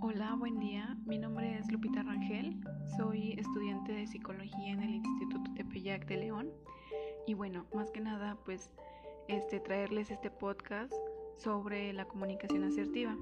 Hola, 0.00 0.34
buen 0.38 0.58
día. 0.58 0.96
Mi 1.04 1.18
nombre 1.18 1.58
es 1.58 1.70
Lupita 1.70 2.02
Rangel. 2.02 2.56
Soy 2.96 3.32
estudiante 3.32 3.92
de 3.92 4.06
psicología 4.06 4.72
en 4.72 4.82
el 4.82 4.94
Instituto 4.94 5.52
Tepeyac 5.54 6.06
de 6.06 6.16
León. 6.16 6.50
Y 7.26 7.34
bueno, 7.34 7.66
más 7.74 7.90
que 7.90 8.00
nada, 8.00 8.38
pues 8.46 8.70
este 9.28 9.60
traerles 9.60 10.10
este 10.10 10.30
podcast 10.30 10.92
sobre 11.36 11.92
la 11.92 12.06
comunicación 12.06 12.64
asertiva, 12.64 13.16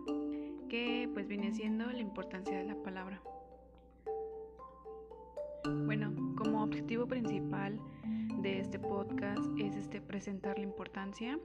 que 0.68 1.10
pues 1.12 1.26
viene 1.26 1.52
siendo 1.52 1.86
la 1.86 2.00
importancia 2.00 2.56
de 2.56 2.64
la 2.64 2.76
palabra. 2.76 3.20
Bueno, 5.86 6.12
como 6.36 6.62
objetivo 6.62 7.06
principal 7.06 7.80
de 8.42 8.60
este 8.60 8.78
podcast 8.78 9.44
es 9.58 9.74
este 9.74 10.00
presentar 10.00 10.56
la 10.58 10.64
importancia 10.64 11.36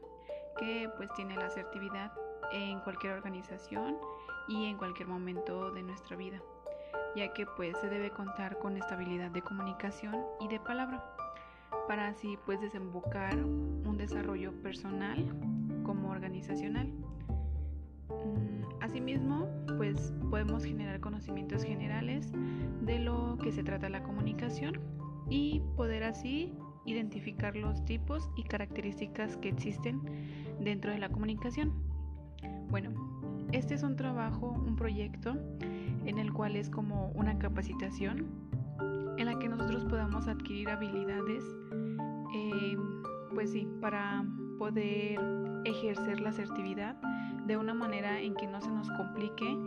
que 0.60 0.88
pues 0.98 1.10
tiene 1.16 1.36
la 1.36 1.48
asertividad 1.48 2.12
en 2.52 2.80
cualquier 2.82 3.14
organización 3.14 3.98
y 4.50 4.66
en 4.66 4.78
cualquier 4.78 5.08
momento 5.08 5.72
de 5.72 5.84
nuestra 5.84 6.18
vida, 6.18 6.42
ya 7.16 7.32
que 7.34 7.46
pues 7.46 7.78
se 7.78 7.88
debe 7.88 8.10
contar 8.10 8.58
con 8.60 8.76
estabilidad 8.76 9.32
de 9.32 9.42
comunicación 9.42 10.18
y 10.42 10.48
de 10.48 10.60
palabra 10.60 11.16
para 11.88 12.08
así 12.08 12.38
pues 12.46 12.60
desembocar 12.60 13.36
un 13.36 13.98
desarrollo 13.98 14.52
personal 14.62 15.26
como 15.84 16.10
organizacional. 16.10 16.88
Mm, 18.10 18.82
asimismo, 18.82 19.48
pues 19.78 20.14
podemos 20.30 20.64
generar 20.64 21.00
conocimientos 21.00 21.64
generales 21.64 22.32
de 22.82 23.00
lo 23.00 23.38
que 23.42 23.52
se 23.52 23.64
trata 23.64 23.90
la 23.90 24.04
comunicación 24.04 24.80
y 25.30 25.62
poder 25.76 26.04
así 26.04 26.54
identificar 26.86 27.56
los 27.56 27.84
tipos 27.86 28.30
y 28.36 28.44
características 28.44 29.38
que 29.38 29.50
existen 29.50 30.02
dentro 30.60 30.92
de 30.92 31.00
la 31.00 31.10
comunicación. 31.10 31.72
Bueno, 32.70 32.92
este 33.52 33.74
es 33.74 33.84
un 33.84 33.96
trabajo, 33.96 34.50
un 34.66 34.76
proyecto 34.76 35.36
en 36.06 36.18
el 36.18 36.34
cual 36.34 36.56
es 36.56 36.70
como 36.70 37.12
una 37.16 37.38
capacitación 37.38 38.26
en 39.18 39.26
la 39.26 39.38
que 39.38 39.50
nosotros 39.50 39.86
podamos 39.86 40.28
adquirir 40.28 40.70
habilidades, 40.70 41.44
eh, 42.34 42.78
pues 43.34 43.52
sí, 43.52 43.68
para 43.82 44.24
poder 44.58 45.20
ejercer 45.66 46.20
la 46.20 46.30
asertividad 46.30 46.96
de 47.46 47.58
una 47.58 47.74
manera 47.74 48.20
en 48.20 48.36
que 48.36 48.48
no 48.48 48.62
se 48.62 48.70
nos 48.70 48.90
complique 48.92 49.58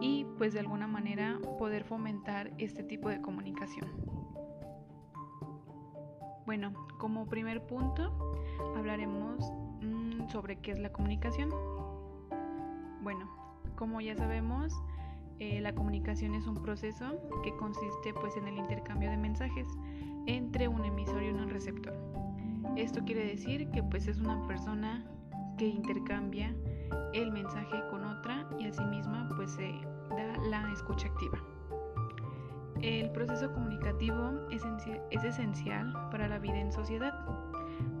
y 0.00 0.26
pues 0.36 0.52
de 0.52 0.60
alguna 0.60 0.86
manera 0.86 1.38
poder 1.58 1.84
fomentar 1.84 2.50
este 2.58 2.82
tipo 2.82 3.08
de 3.08 3.20
comunicación. 3.20 3.88
Bueno, 6.46 6.72
como 6.98 7.26
primer 7.26 7.66
punto 7.66 8.34
hablaremos 8.76 9.52
mm, 9.82 10.28
sobre 10.28 10.56
qué 10.56 10.72
es 10.72 10.78
la 10.78 10.90
comunicación. 10.90 11.50
Bueno, 13.02 13.28
como 13.76 14.00
ya 14.00 14.16
sabemos, 14.16 14.72
eh, 15.38 15.60
la 15.60 15.74
comunicación 15.74 16.34
es 16.34 16.46
un 16.46 16.60
proceso 16.62 17.20
que 17.44 17.54
consiste 17.56 18.12
pues 18.14 18.36
en 18.36 18.48
el 18.48 18.58
intercambio 18.58 19.10
de 19.10 19.16
mensajes 19.16 19.68
entre 20.26 20.68
un 20.68 20.84
emisor 20.84 21.22
y 21.22 21.28
un 21.28 21.48
receptor. 21.48 21.94
Esto 22.76 23.04
quiere 23.04 23.24
decir 23.24 23.70
que 23.70 23.82
pues 23.82 24.08
es 24.08 24.18
una 24.18 24.46
persona 24.46 25.04
que 25.56 25.66
intercambia 25.66 26.54
el 27.12 27.32
mensaje 27.32 27.82
con 27.90 28.04
otra 28.04 28.48
y 28.58 28.66
asimismo 28.66 29.28
pues 29.36 29.52
se 29.52 29.72
da 30.10 30.36
la 30.48 30.72
escucha 30.72 31.08
activa. 31.08 31.38
El 32.82 33.10
proceso 33.10 33.52
comunicativo 33.52 34.46
es, 34.50 34.62
esencial 35.24 35.92
para 36.10 36.28
la 36.28 36.38
vida 36.38 36.58
en 36.60 36.72
sociedad, 36.72 37.12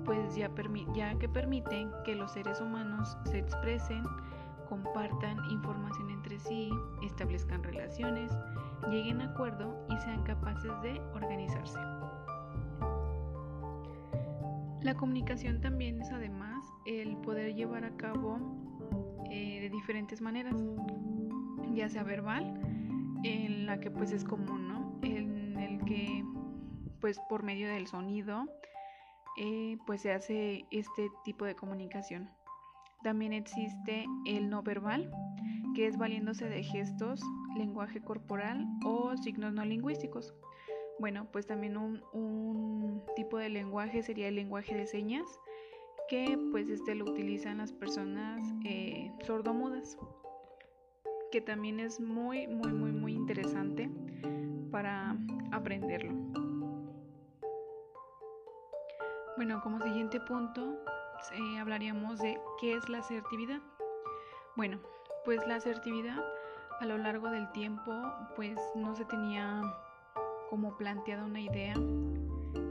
pues 0.04 0.36
ya, 0.36 0.50
ya 0.94 1.18
que 1.18 1.28
permite 1.28 1.88
que 2.04 2.14
los 2.14 2.32
seres 2.32 2.60
humanos 2.60 3.16
se 3.24 3.38
expresen, 3.38 4.04
compartan 4.68 5.38
información 5.50 6.10
entre 6.10 6.38
sí, 6.38 6.70
establezcan 7.02 7.62
relaciones, 7.62 8.30
lleguen 8.90 9.20
a 9.20 9.32
acuerdo 9.32 9.86
y 9.88 9.96
sean 10.00 10.22
capaces 10.22 10.70
de 10.82 11.00
organizarse. 11.14 11.78
La 14.82 14.94
comunicación 14.94 15.60
también 15.60 16.00
es 16.00 16.10
además 16.10 16.64
el 16.86 17.16
poder 17.18 17.54
llevar 17.54 17.84
a 17.84 17.96
cabo 17.96 18.38
eh, 19.30 19.60
de 19.60 19.70
diferentes 19.70 20.20
maneras, 20.20 20.54
ya 21.74 21.88
sea 21.88 22.04
verbal, 22.04 22.60
en 23.24 23.66
la 23.66 23.80
que 23.80 23.90
pues 23.90 24.12
es 24.12 24.24
común, 24.24 24.68
¿no? 24.68 24.98
En 25.02 25.58
el 25.58 25.84
que 25.84 26.24
pues 27.00 27.18
por 27.28 27.42
medio 27.42 27.68
del 27.68 27.86
sonido 27.86 28.44
eh, 29.36 29.78
pues 29.86 30.02
se 30.02 30.12
hace 30.12 30.66
este 30.70 31.08
tipo 31.24 31.44
de 31.44 31.54
comunicación. 31.54 32.30
También 33.02 33.32
existe 33.32 34.06
el 34.26 34.50
no 34.50 34.62
verbal, 34.62 35.10
que 35.74 35.86
es 35.86 35.96
valiéndose 35.96 36.48
de 36.48 36.62
gestos, 36.62 37.20
lenguaje 37.56 38.00
corporal 38.00 38.66
o 38.84 39.16
signos 39.16 39.52
no 39.52 39.64
lingüísticos. 39.64 40.34
Bueno, 40.98 41.28
pues 41.30 41.46
también 41.46 41.76
un, 41.76 43.02
tipo 43.14 43.38
de 43.38 43.48
lenguaje 43.48 44.02
sería 44.02 44.28
el 44.28 44.34
lenguaje 44.34 44.74
de 44.74 44.86
señas, 44.86 45.26
que 46.08 46.38
pues 46.50 46.68
este 46.68 46.94
lo 46.94 47.04
utilizan 47.04 47.58
las 47.58 47.72
personas 47.72 48.42
eh, 48.64 49.12
sordomudas 49.24 49.98
que 51.30 51.40
también 51.40 51.80
es 51.80 52.00
muy, 52.00 52.46
muy, 52.46 52.72
muy, 52.72 52.92
muy 52.92 53.12
interesante 53.12 53.90
para 54.70 55.16
aprenderlo. 55.52 56.12
Bueno, 59.36 59.60
como 59.62 59.82
siguiente 59.82 60.20
punto 60.20 60.78
hablaríamos 61.58 62.18
de 62.18 62.38
qué 62.60 62.74
es 62.74 62.88
la 62.88 62.98
asertividad. 62.98 63.60
Bueno, 64.56 64.78
pues 65.24 65.46
la 65.46 65.56
asertividad 65.56 66.18
a 66.80 66.86
lo 66.86 66.98
largo 66.98 67.30
del 67.30 67.50
tiempo 67.52 67.92
pues 68.36 68.58
no 68.74 68.94
se 68.94 69.04
tenía 69.04 69.62
como 70.50 70.76
planteada 70.76 71.24
una 71.24 71.40
idea. 71.40 71.74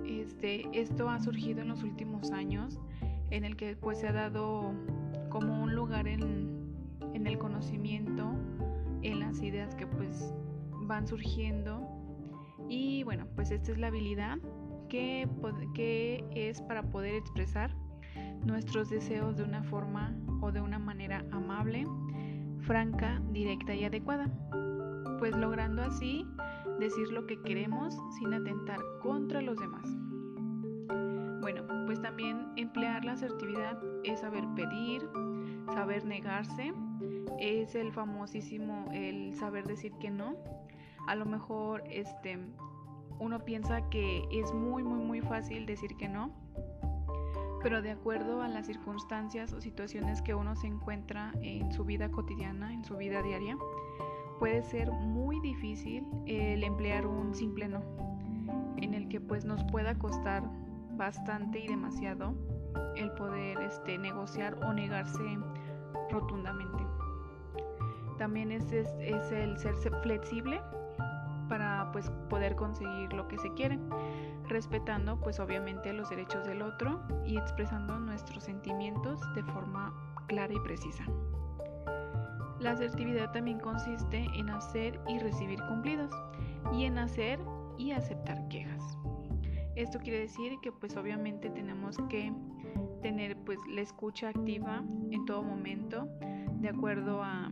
Este, 0.06 0.68
esto 0.74 1.10
ha 1.10 1.20
surgido 1.20 1.62
en 1.62 1.70
los 1.70 1.84
últimos 1.84 2.32
años 2.32 2.80
en 3.30 3.44
el 3.44 3.56
que 3.56 3.76
pues 3.76 4.00
se 4.00 4.08
ha 4.08 4.14
dado 4.14 4.74
como 5.30 5.62
un 5.62 5.76
lugar 5.76 6.08
en 6.08 6.58
en 7.18 7.28
el 7.28 7.38
conocimiento, 7.40 8.32
en 9.02 9.20
las 9.20 9.42
ideas 9.42 9.76
que 9.76 9.88
pues 9.88 10.34
van 10.84 11.08
surgiendo. 11.08 11.82
Y 12.70 13.04
bueno, 13.04 13.28
pues 13.36 13.52
esta 13.52 13.72
es 13.72 13.78
la 13.78 13.88
habilidad 13.88 14.38
que, 14.88 15.28
que 15.74 16.24
es 16.32 16.62
para 16.62 16.84
poder 16.84 17.16
expresar 17.16 17.76
nuestros 18.48 18.90
deseos 18.90 19.38
de 19.38 19.44
una 19.44 19.62
forma 19.64 20.16
o 20.42 20.52
de 20.52 20.62
una 20.62 20.80
manera 20.80 21.24
amable, 21.32 21.86
franca, 22.62 23.22
directa 23.32 23.76
y 23.76 23.84
adecuada, 23.84 24.32
pues 25.20 25.36
logrando 25.36 25.84
así 25.84 26.26
decir 26.80 27.12
lo 27.12 27.28
que 27.28 27.42
queremos 27.42 27.96
sin 28.18 28.34
atentar 28.34 28.80
contra 29.02 29.42
los 29.42 29.58
demás. 29.58 29.86
Bueno, 31.42 31.64
pues 31.86 32.02
también 32.02 32.48
emplear 32.56 33.04
la 33.06 33.14
asertividad 33.14 33.80
es 34.04 34.22
saber 34.22 34.44
pedir, 34.56 35.08
saber 35.74 36.06
negarse 36.06 36.74
es 37.40 37.76
el 37.76 37.92
famosísimo 37.92 38.90
el 38.94 39.36
saber 39.36 39.66
decir 39.66 39.94
que 40.00 40.10
no. 40.10 40.36
A 41.08 41.16
lo 41.16 41.26
mejor 41.26 41.84
este 41.90 42.40
uno 43.20 43.44
piensa 43.44 43.90
que 43.90 44.28
es 44.32 44.54
muy 44.54 44.84
muy 44.84 45.04
muy 45.04 45.22
fácil 45.22 45.66
decir 45.66 45.96
que 45.98 46.08
no, 46.08 46.32
pero 47.62 47.82
de 47.82 47.92
acuerdo 47.92 48.42
a 48.42 48.48
las 48.48 48.68
circunstancias 48.68 49.54
o 49.54 49.62
situaciones 49.62 50.22
que 50.22 50.36
uno 50.36 50.56
se 50.56 50.68
encuentra 50.68 51.34
en 51.42 51.72
su 51.72 51.84
vida 51.84 52.10
cotidiana, 52.10 52.74
en 52.74 52.84
su 52.84 52.98
vida 52.98 53.22
diaria, 53.22 53.58
puede 54.40 54.64
ser 54.64 54.92
muy 54.92 55.40
difícil 55.42 56.06
el 56.26 56.64
emplear 56.64 57.08
un 57.08 57.34
simple 57.34 57.68
no, 57.68 57.82
en 58.78 58.94
el 58.94 59.08
que 59.10 59.20
pues 59.20 59.46
nos 59.46 59.64
pueda 59.66 59.98
costar 59.98 60.44
bastante 60.96 61.60
y 61.60 61.68
demasiado 61.68 62.34
el 62.96 63.12
poder 63.12 63.60
este, 63.62 63.98
negociar 63.98 64.56
o 64.66 64.74
negarse 64.74 65.24
rotundamente. 66.12 66.84
También 68.18 68.52
es, 68.52 68.72
es, 68.72 68.90
el 69.32 69.58
ser 69.58 69.76
flexible 70.02 70.60
pues 71.92 72.10
poder 72.30 72.56
conseguir 72.56 73.14
lo 73.14 73.28
que 73.28 73.38
se 73.38 73.54
quiere, 73.54 73.80
respetando 74.48 75.20
pues 75.20 75.40
obviamente 75.40 75.94
los 75.94 76.10
derechos 76.10 76.46
del 76.46 76.62
otro 76.62 77.02
y 77.26 77.38
expresando 77.38 78.00
nuestros 78.00 78.44
sentimientos 78.44 79.20
de 79.36 79.44
forma 79.44 79.94
clara 80.28 80.54
y 80.54 80.60
precisa. 80.60 81.06
La 82.60 82.72
asertividad 82.72 83.32
también 83.32 83.60
consiste 83.60 84.26
en 84.34 84.50
hacer 84.50 85.00
y 85.08 85.20
recibir 85.20 85.62
cumplidos 85.68 86.12
y 86.74 86.86
en 86.86 86.98
hacer 86.98 87.40
y 87.78 87.92
aceptar 87.92 88.48
quejas. 88.48 88.98
Esto 89.76 90.00
quiere 90.00 90.20
decir 90.20 90.54
que 90.62 90.72
pues 90.72 90.98
obviamente 90.98 91.52
tenemos 91.52 91.98
que 92.10 92.34
tener 93.04 93.38
pues 93.46 93.60
la 93.70 93.82
escucha 93.82 94.30
activa 94.30 94.84
en 95.12 95.24
todo 95.26 95.44
momento 95.44 96.10
de 96.60 96.70
acuerdo 96.70 97.24
a 97.24 97.52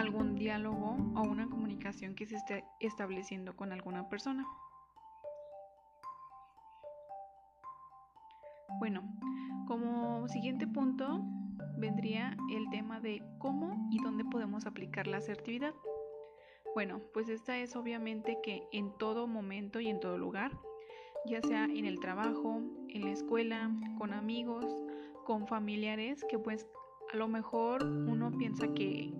algún 0.00 0.34
diálogo 0.34 0.96
o 1.14 1.22
una 1.22 1.48
comunicación 1.48 2.14
que 2.14 2.26
se 2.26 2.36
esté 2.36 2.64
estableciendo 2.80 3.54
con 3.54 3.72
alguna 3.72 4.08
persona. 4.08 4.46
Bueno, 8.78 9.02
como 9.66 10.26
siguiente 10.28 10.66
punto 10.66 11.20
vendría 11.76 12.36
el 12.50 12.68
tema 12.70 13.00
de 13.00 13.22
cómo 13.38 13.88
y 13.90 14.02
dónde 14.02 14.24
podemos 14.24 14.66
aplicar 14.66 15.06
la 15.06 15.18
asertividad. 15.18 15.74
Bueno, 16.74 17.00
pues 17.12 17.28
esta 17.28 17.58
es 17.58 17.76
obviamente 17.76 18.38
que 18.42 18.62
en 18.72 18.96
todo 18.96 19.26
momento 19.26 19.80
y 19.80 19.88
en 19.88 20.00
todo 20.00 20.16
lugar, 20.16 20.52
ya 21.26 21.42
sea 21.42 21.64
en 21.64 21.84
el 21.84 22.00
trabajo, 22.00 22.62
en 22.88 23.04
la 23.04 23.10
escuela, 23.10 23.70
con 23.98 24.14
amigos, 24.14 24.64
con 25.26 25.46
familiares, 25.46 26.24
que 26.28 26.38
pues 26.38 26.66
a 27.12 27.16
lo 27.16 27.28
mejor 27.28 27.82
uno 27.84 28.30
piensa 28.30 28.72
que 28.72 29.12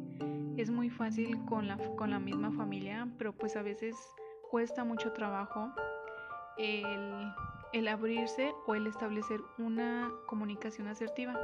es 0.56 0.70
muy 0.70 0.90
fácil 0.90 1.38
con 1.46 1.68
la, 1.68 1.76
con 1.96 2.10
la 2.10 2.18
misma 2.18 2.50
familia, 2.52 3.08
pero 3.18 3.32
pues 3.32 3.56
a 3.56 3.62
veces 3.62 3.96
cuesta 4.50 4.84
mucho 4.84 5.12
trabajo 5.12 5.72
el, 6.58 7.32
el 7.72 7.88
abrirse 7.88 8.52
o 8.66 8.74
el 8.74 8.86
establecer 8.86 9.40
una 9.58 10.10
comunicación 10.26 10.88
asertiva, 10.88 11.38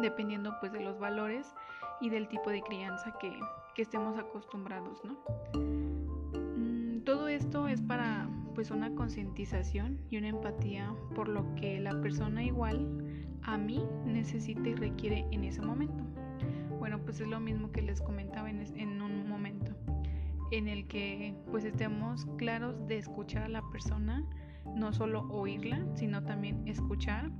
dependiendo 0.00 0.54
pues 0.60 0.72
de 0.72 0.80
los 0.80 0.98
valores 0.98 1.54
y 2.00 2.10
del 2.10 2.28
tipo 2.28 2.50
de 2.50 2.62
crianza 2.62 3.16
que, 3.18 3.38
que 3.74 3.82
estemos 3.82 4.18
acostumbrados, 4.18 5.02
¿no? 5.04 5.16
Mm, 5.54 7.04
todo 7.04 7.28
esto 7.28 7.68
es 7.68 7.80
para 7.82 8.28
pues 8.54 8.70
una 8.70 8.94
concientización 8.94 9.98
y 10.10 10.18
una 10.18 10.28
empatía 10.28 10.94
por 11.14 11.28
lo 11.28 11.54
que 11.54 11.80
la 11.80 12.00
persona 12.00 12.42
igual 12.42 12.86
a 13.42 13.56
mí 13.56 13.84
necesita 14.04 14.68
y 14.68 14.74
requiere 14.74 15.26
en 15.30 15.44
ese 15.44 15.62
momento. 15.62 16.04
Bueno, 16.82 16.98
pues 16.98 17.20
es 17.20 17.28
lo 17.28 17.38
mismo 17.38 17.70
que 17.70 17.80
les 17.80 18.00
comentaba 18.00 18.50
en, 18.50 18.60
en 18.76 19.00
un 19.00 19.28
momento, 19.28 19.70
en 20.50 20.66
el 20.66 20.88
que 20.88 21.32
pues 21.52 21.64
estemos 21.64 22.26
claros 22.38 22.88
de 22.88 22.98
escuchar 22.98 23.44
a 23.44 23.48
la 23.48 23.62
persona, 23.70 24.24
no 24.74 24.92
solo 24.92 25.28
oírla, 25.30 25.86
sino 25.94 26.24
también 26.24 26.66
escuchar 26.66 27.30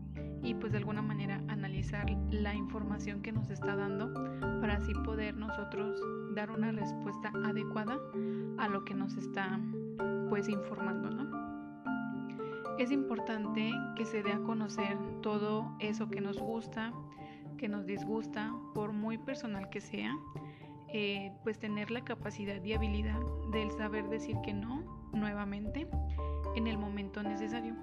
y 0.45 0.55
pues 0.55 0.71
de 0.71 0.79
alguna 0.79 1.03
manera 1.03 1.43
analizar 1.49 2.09
la 2.31 2.55
información 2.55 3.21
que 3.21 3.33
nos 3.33 3.51
está 3.51 3.75
dando 3.75 4.15
para 4.61 4.75
así 4.75 4.95
poder 5.05 5.35
nosotros 5.35 6.01
dar 6.37 6.53
una 6.53 6.71
respuesta 6.71 7.33
adecuada 7.45 7.99
a 8.59 8.69
lo 8.69 8.85
que 8.85 8.95
nos 8.95 9.17
está 9.17 9.59
pues 10.29 10.49
informando, 10.49 11.11
¿no? 11.11 11.43
Es 12.79 12.93
importante 12.93 13.73
que 13.97 14.05
se 14.05 14.23
dé 14.23 14.35
a 14.35 14.39
conocer 14.39 14.97
todo 15.21 15.75
eso 15.81 16.09
que 16.09 16.21
nos 16.21 16.39
gusta, 16.39 16.93
que 17.63 17.69
nos 17.69 17.87
disgusta, 17.87 18.53
por 18.75 18.93
muy 18.93 19.19
personal 19.19 19.71
que 19.71 19.81
sea, 19.81 20.19
eh, 20.89 21.31
pues 21.45 21.61
tener 21.61 21.93
la 21.93 22.03
capacidad 22.03 22.61
y 22.61 22.73
habilidad 22.73 23.21
del 23.53 23.71
saber 23.71 24.09
decir 24.09 24.37
que 24.43 24.53
no 24.53 24.83
nuevamente 25.13 25.87
en 26.57 26.67
el 26.67 26.77
momento 26.77 27.23
necesario. 27.23 27.77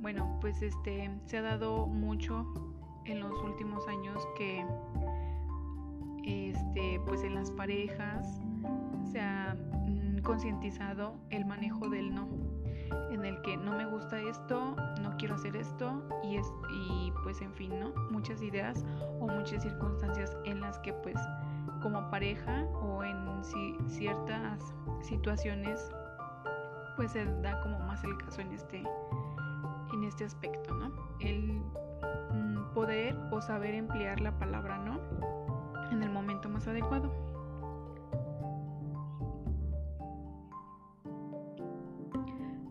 Bueno, 0.00 0.36
pues 0.42 0.60
este 0.60 1.10
se 1.24 1.38
ha 1.38 1.42
dado 1.42 1.86
mucho 1.86 2.44
en 3.06 3.20
los 3.20 3.42
últimos 3.42 3.88
años 3.88 4.22
que 4.36 4.62
este 6.24 7.00
pues 7.06 7.22
en 7.22 7.36
las 7.36 7.50
parejas 7.50 8.38
se 9.10 9.18
ha 9.18 9.56
mm, 9.86 10.18
concientizado 10.18 11.14
el 11.30 11.46
manejo 11.46 11.88
del 11.88 12.14
no 12.14 12.28
en 13.10 13.24
el 13.24 13.40
que 13.42 13.56
no 13.56 13.76
me 13.76 13.86
gusta 13.86 14.20
esto, 14.20 14.76
no 15.02 15.16
quiero 15.18 15.34
hacer 15.34 15.56
esto 15.56 16.02
y, 16.24 16.36
es, 16.36 16.46
y 16.70 17.12
pues 17.22 17.40
en 17.40 17.52
fin, 17.52 17.78
¿no? 17.78 17.92
Muchas 18.10 18.42
ideas 18.42 18.84
o 19.20 19.26
muchas 19.26 19.62
circunstancias 19.62 20.36
en 20.44 20.60
las 20.60 20.78
que 20.80 20.92
pues 20.92 21.16
como 21.82 22.10
pareja 22.10 22.64
o 22.82 23.04
en 23.04 23.18
ciertas 23.88 24.74
situaciones 25.00 25.90
pues 26.96 27.12
se 27.12 27.24
da 27.42 27.60
como 27.60 27.78
más 27.80 28.02
el 28.04 28.16
caso 28.18 28.40
en 28.40 28.52
este 28.52 28.82
en 29.92 30.04
este 30.04 30.24
aspecto, 30.24 30.74
¿no? 30.74 30.92
El 31.20 31.62
mm, 32.32 32.74
poder 32.74 33.16
o 33.30 33.40
saber 33.40 33.74
emplear 33.74 34.20
la 34.20 34.38
palabra 34.38 34.78
no 34.78 35.00
en 35.90 36.02
el 36.02 36.10
momento 36.10 36.48
más 36.48 36.66
adecuado. 36.68 37.10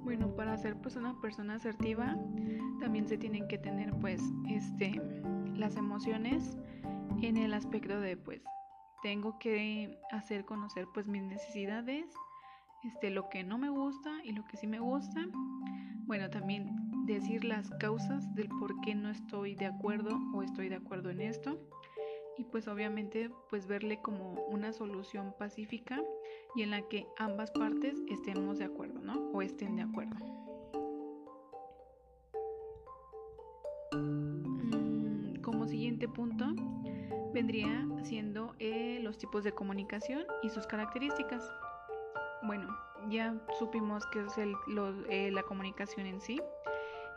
Bueno, 0.08 0.34
para 0.38 0.56
ser 0.56 0.78
pues 0.78 0.96
una 0.96 1.20
persona 1.20 1.56
asertiva 1.56 2.16
también 2.80 3.10
se 3.10 3.18
tienen 3.18 3.46
que 3.50 3.58
tener 3.58 3.94
pues 3.96 4.22
este 4.50 5.02
las 5.54 5.76
emociones 5.76 6.58
en 7.22 7.36
el 7.36 7.54
aspecto 7.54 8.00
de 8.00 8.16
pues 8.16 8.42
tengo 9.04 9.38
que 9.38 10.00
hacer 10.10 10.46
conocer 10.46 10.88
pues 10.94 11.08
mis 11.08 11.24
necesidades, 11.24 12.06
este 12.86 13.10
lo 13.10 13.28
que 13.28 13.44
no 13.44 13.58
me 13.58 13.68
gusta 13.68 14.24
y 14.24 14.32
lo 14.32 14.46
que 14.46 14.56
sí 14.56 14.66
me 14.66 14.80
gusta. 14.80 15.28
Bueno, 16.06 16.30
también 16.30 17.06
decir 17.06 17.44
las 17.44 17.70
causas 17.72 18.34
del 18.34 18.48
por 18.48 18.80
qué 18.80 18.96
no 18.96 19.10
estoy 19.10 19.56
de 19.56 19.66
acuerdo 19.66 20.18
o 20.34 20.42
estoy 20.42 20.70
de 20.70 20.76
acuerdo 20.76 21.10
en 21.10 21.20
esto 21.20 21.60
y 22.38 22.44
pues 22.44 22.68
obviamente 22.68 23.30
pues 23.50 23.68
verle 23.68 24.02
como 24.02 24.34
una 24.48 24.72
solución 24.74 25.34
pacífica 25.38 26.02
y 26.56 26.64
en 26.64 26.72
la 26.72 26.82
que 26.84 27.08
ambas 27.18 27.52
partes 27.52 28.02
estemos 28.08 28.60
de 28.60 28.66
acuerdo, 28.66 29.00
¿no? 29.02 29.32
O 29.34 29.42
estén 29.42 29.76
de 29.76 29.84
acuerdo. 29.84 30.16
Mm, 33.94 35.42
como 35.42 35.68
siguiente 35.68 36.08
punto 36.08 36.46
vendría 37.34 37.88
siendo 38.04 38.56
eh, 38.60 39.00
los 39.02 39.18
tipos 39.18 39.44
de 39.44 39.52
comunicación 39.52 40.24
y 40.44 40.50
sus 40.50 40.66
características. 40.68 41.44
Bueno, 42.44 42.68
ya 43.10 43.36
supimos 43.58 44.06
que 44.08 44.22
es 44.22 44.38
eh, 44.38 45.32
la 45.32 45.44
comunicación 45.44 46.06
en 46.06 46.22
sí 46.22 46.42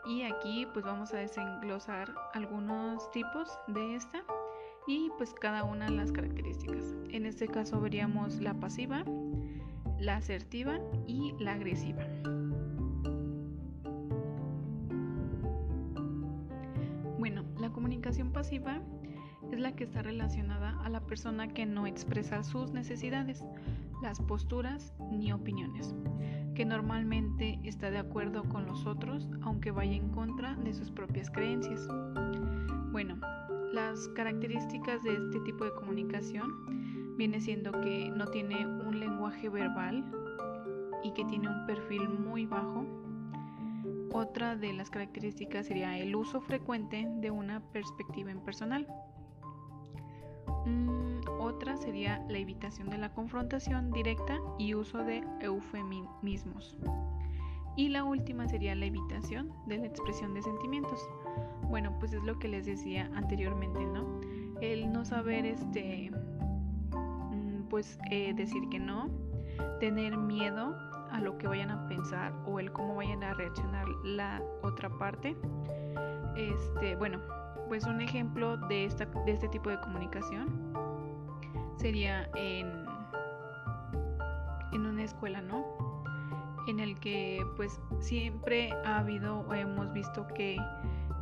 y 0.05 0.23
aquí 0.23 0.67
pues 0.73 0.83
vamos 0.85 1.13
a 1.13 1.17
desenglosar 1.17 2.13
algunos 2.33 3.09
tipos 3.11 3.49
de 3.67 3.95
esta 3.95 4.23
y 4.87 5.11
pues 5.17 5.33
cada 5.33 5.63
una 5.63 5.85
de 5.85 5.91
las 5.91 6.11
características. 6.11 6.95
En 7.09 7.25
este 7.25 7.47
caso 7.47 7.79
veríamos 7.79 8.41
la 8.41 8.53
pasiva, 8.53 9.03
la 9.99 10.17
asertiva 10.17 10.79
y 11.07 11.33
la 11.39 11.53
agresiva. 11.53 12.05
Bueno, 17.19 17.43
la 17.59 17.69
comunicación 17.69 18.31
pasiva 18.31 18.81
es 19.51 19.59
la 19.59 19.75
que 19.75 19.83
está 19.83 20.01
relacionada 20.01 20.79
a 20.83 20.89
la 20.89 21.01
persona 21.01 21.47
que 21.47 21.65
no 21.65 21.85
expresa 21.87 22.43
sus 22.43 22.71
necesidades, 22.71 23.43
las 24.01 24.19
posturas 24.19 24.93
ni 25.11 25.31
opiniones 25.31 25.93
que 26.55 26.65
normalmente 26.65 27.59
está 27.63 27.91
de 27.91 27.97
acuerdo 27.97 28.43
con 28.43 28.65
los 28.65 28.85
otros, 28.85 29.29
aunque 29.41 29.71
vaya 29.71 29.95
en 29.95 30.09
contra 30.09 30.55
de 30.55 30.73
sus 30.73 30.91
propias 30.91 31.29
creencias. 31.29 31.87
Bueno, 32.91 33.19
las 33.73 34.07
características 34.09 35.01
de 35.03 35.13
este 35.13 35.39
tipo 35.41 35.63
de 35.63 35.73
comunicación 35.73 37.15
viene 37.17 37.39
siendo 37.39 37.71
que 37.81 38.11
no 38.11 38.27
tiene 38.27 38.65
un 38.65 38.99
lenguaje 38.99 39.49
verbal 39.49 40.03
y 41.03 41.11
que 41.11 41.25
tiene 41.25 41.47
un 41.49 41.65
perfil 41.65 42.09
muy 42.09 42.45
bajo. 42.45 42.85
Otra 44.13 44.55
de 44.55 44.73
las 44.73 44.89
características 44.89 45.67
sería 45.67 45.97
el 45.97 46.15
uso 46.15 46.41
frecuente 46.41 47.07
de 47.21 47.31
una 47.31 47.61
perspectiva 47.71 48.31
impersonal. 48.31 48.87
Mm, 50.65 51.21
otra 51.39 51.77
sería 51.77 52.23
la 52.29 52.37
evitación 52.37 52.89
de 52.89 52.97
la 52.97 53.13
confrontación 53.13 53.91
directa 53.91 54.39
y 54.59 54.75
uso 54.75 54.99
de 54.99 55.23
eufemismos. 55.39 56.75
Y 57.77 57.89
la 57.89 58.03
última 58.03 58.47
sería 58.47 58.75
la 58.75 58.85
evitación 58.85 59.53
de 59.65 59.77
la 59.77 59.85
expresión 59.85 60.33
de 60.33 60.41
sentimientos. 60.41 60.99
Bueno, 61.69 61.95
pues 61.99 62.13
es 62.13 62.23
lo 62.23 62.37
que 62.37 62.47
les 62.47 62.65
decía 62.65 63.09
anteriormente, 63.15 63.79
¿no? 63.85 64.19
El 64.61 64.91
no 64.91 65.05
saber, 65.05 65.45
este, 65.45 66.11
mm, 66.91 67.69
pues 67.69 67.97
eh, 68.09 68.33
decir 68.33 68.67
que 68.69 68.79
no, 68.79 69.09
tener 69.79 70.17
miedo 70.17 70.75
a 71.11 71.19
lo 71.19 71.37
que 71.37 71.47
vayan 71.47 71.71
a 71.71 71.87
pensar 71.87 72.33
o 72.45 72.59
el 72.59 72.71
cómo 72.71 72.95
vayan 72.95 73.23
a 73.23 73.33
reaccionar 73.33 73.87
la 74.03 74.41
otra 74.61 74.89
parte. 74.97 75.35
Este, 76.35 76.95
bueno, 76.95 77.19
pues 77.67 77.85
un 77.85 78.01
ejemplo 78.01 78.57
de, 78.57 78.85
esta, 78.85 79.05
de 79.05 79.31
este 79.31 79.47
tipo 79.47 79.69
de 79.69 79.79
comunicación 79.79 80.73
sería 81.77 82.29
en, 82.35 82.85
en 84.71 84.85
una 84.85 85.03
escuela, 85.03 85.41
¿no? 85.41 85.65
En 86.67 86.79
el 86.79 86.99
que 86.99 87.43
pues 87.55 87.79
siempre 87.99 88.71
ha 88.85 88.99
habido 88.99 89.39
o 89.41 89.53
hemos 89.53 89.91
visto 89.93 90.27
que 90.27 90.57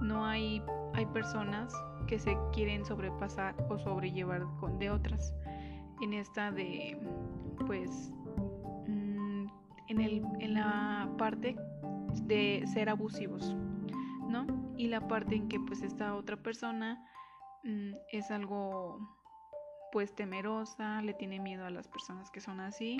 no 0.02 0.26
hay, 0.26 0.62
hay 0.94 1.06
personas 1.08 1.74
que 2.08 2.20
se 2.20 2.38
quieren 2.54 2.86
sobrepasar 2.86 3.56
o 3.70 3.78
sobrellevar 3.78 4.46
con 4.60 4.80
de 4.80 4.90
otras. 4.90 5.34
En 6.02 6.14
esta 6.14 6.52
de 6.52 6.98
pues 7.68 8.12
mm, 8.88 9.46
en, 9.88 10.02
el, 10.02 10.24
en 10.40 10.54
la 10.54 11.10
parte 11.18 11.56
de 12.24 12.64
ser 12.68 12.90
abusivos, 12.90 13.56
¿no? 14.28 14.46
y 14.80 14.88
la 14.88 15.06
parte 15.08 15.36
en 15.36 15.50
que 15.50 15.60
pues 15.60 15.82
esta 15.82 16.16
otra 16.16 16.38
persona 16.38 17.06
mm, 17.66 17.92
es 18.14 18.32
algo 18.32 18.98
pues 19.92 20.16
temerosa, 20.16 21.02
le 21.02 21.14
tiene 21.14 21.40
miedo 21.40 21.66
a 21.66 21.70
las 21.70 21.90
personas 21.90 22.32
que 22.32 22.40
son 22.40 22.62
así 22.62 22.98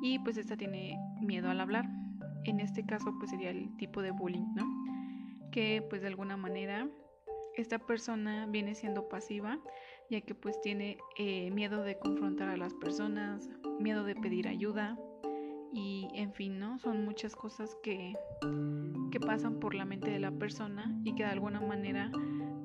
y 0.00 0.18
pues 0.20 0.38
esta 0.38 0.56
tiene 0.56 0.98
miedo 1.20 1.50
al 1.50 1.60
hablar. 1.60 1.86
En 2.44 2.60
este 2.60 2.86
caso 2.86 3.14
pues 3.18 3.30
sería 3.30 3.50
el 3.50 3.76
tipo 3.76 4.00
de 4.00 4.10
bullying, 4.10 4.54
¿no? 4.54 4.64
Que 5.52 5.86
pues 5.88 6.02
de 6.02 6.08
alguna 6.08 6.36
manera 6.36 6.88
esta 7.56 7.78
persona 7.78 8.46
viene 8.46 8.74
siendo 8.74 9.08
pasiva, 9.08 9.58
ya 10.10 10.20
que 10.22 10.34
pues 10.34 10.60
tiene 10.60 10.98
eh, 11.16 11.50
miedo 11.50 11.82
de 11.82 11.98
confrontar 11.98 12.48
a 12.48 12.56
las 12.56 12.74
personas, 12.74 13.48
miedo 13.78 14.04
de 14.04 14.14
pedir 14.16 14.48
ayuda 14.48 14.98
y 15.72 16.08
en 16.14 16.32
fin, 16.32 16.58
¿no? 16.58 16.78
Son 16.78 17.04
muchas 17.04 17.34
cosas 17.34 17.76
que, 17.82 18.14
que 19.10 19.20
pasan 19.20 19.58
por 19.58 19.74
la 19.74 19.84
mente 19.84 20.10
de 20.10 20.18
la 20.18 20.30
persona 20.30 20.94
y 21.04 21.14
que 21.14 21.24
de 21.24 21.30
alguna 21.30 21.60
manera 21.60 22.10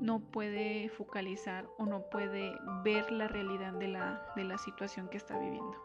no 0.01 0.19
puede 0.19 0.89
focalizar 0.89 1.67
o 1.77 1.85
no 1.85 2.09
puede 2.09 2.51
ver 2.83 3.11
la 3.11 3.27
realidad 3.27 3.73
de 3.73 3.87
la, 3.87 4.25
de 4.35 4.43
la 4.43 4.57
situación 4.57 5.09
que 5.09 5.17
está 5.17 5.37
viviendo. 5.37 5.77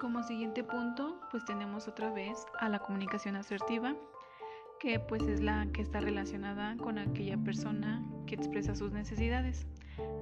Como 0.00 0.22
siguiente 0.22 0.62
punto, 0.62 1.18
pues 1.32 1.44
tenemos 1.44 1.88
otra 1.88 2.12
vez 2.12 2.46
a 2.60 2.68
la 2.68 2.78
comunicación 2.78 3.34
asertiva, 3.34 3.96
que 4.78 5.00
pues 5.00 5.24
es 5.24 5.40
la 5.40 5.66
que 5.72 5.82
está 5.82 5.98
relacionada 5.98 6.76
con 6.76 6.98
aquella 6.98 7.36
persona 7.36 8.06
que 8.24 8.36
expresa 8.36 8.76
sus 8.76 8.92
necesidades, 8.92 9.66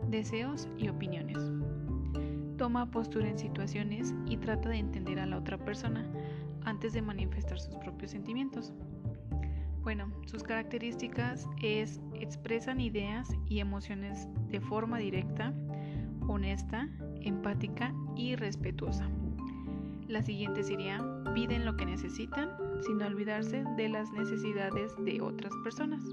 deseos 0.09 0.66
y 0.78 0.88
opiniones. 0.88 1.37
Toma 2.56 2.90
postura 2.90 3.28
en 3.28 3.38
situaciones 3.38 4.14
y 4.25 4.38
trata 4.38 4.71
de 4.71 4.78
entender 4.78 5.21
a 5.21 5.26
la 5.26 5.37
otra 5.37 5.59
persona 5.59 6.11
antes 6.64 6.95
de 6.95 7.02
manifestar 7.02 7.61
sus 7.61 7.76
propios 7.76 8.12
sentimientos. 8.12 8.73
Bueno, 9.83 10.11
sus 10.25 10.42
características 10.42 11.47
es 11.62 12.00
expresan 12.14 12.80
ideas 12.80 13.28
y 13.47 13.61
emociones 13.61 14.26
de 14.49 14.61
forma 14.62 14.97
directa, 14.97 15.52
honesta, 16.26 16.88
empática 17.21 17.95
y 18.16 18.37
respetuosa. 18.37 19.06
La 20.08 20.22
siguiente 20.22 20.62
sería 20.62 21.04
piden 21.34 21.64
lo 21.64 21.76
que 21.76 21.84
necesitan 21.84 22.50
sin 22.80 23.02
olvidarse 23.02 23.64
de 23.76 23.88
las 23.88 24.12
necesidades 24.12 24.94
de 25.04 25.20
otras 25.20 25.52
personas. 25.64 26.04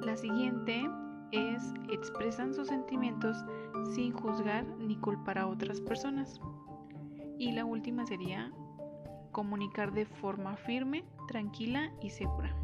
La 0.00 0.16
siguiente 0.16 0.88
es 1.32 1.62
expresan 1.90 2.54
sus 2.54 2.68
sentimientos 2.68 3.36
sin 3.94 4.12
juzgar 4.12 4.66
ni 4.78 4.96
culpar 4.96 5.38
a 5.38 5.46
otras 5.48 5.80
personas. 5.82 6.40
Y 7.38 7.52
la 7.52 7.66
última 7.66 8.06
sería 8.06 8.50
comunicar 9.32 9.92
de 9.92 10.06
forma 10.06 10.56
firme, 10.56 11.04
tranquila 11.28 11.92
y 12.00 12.08
segura. 12.10 12.56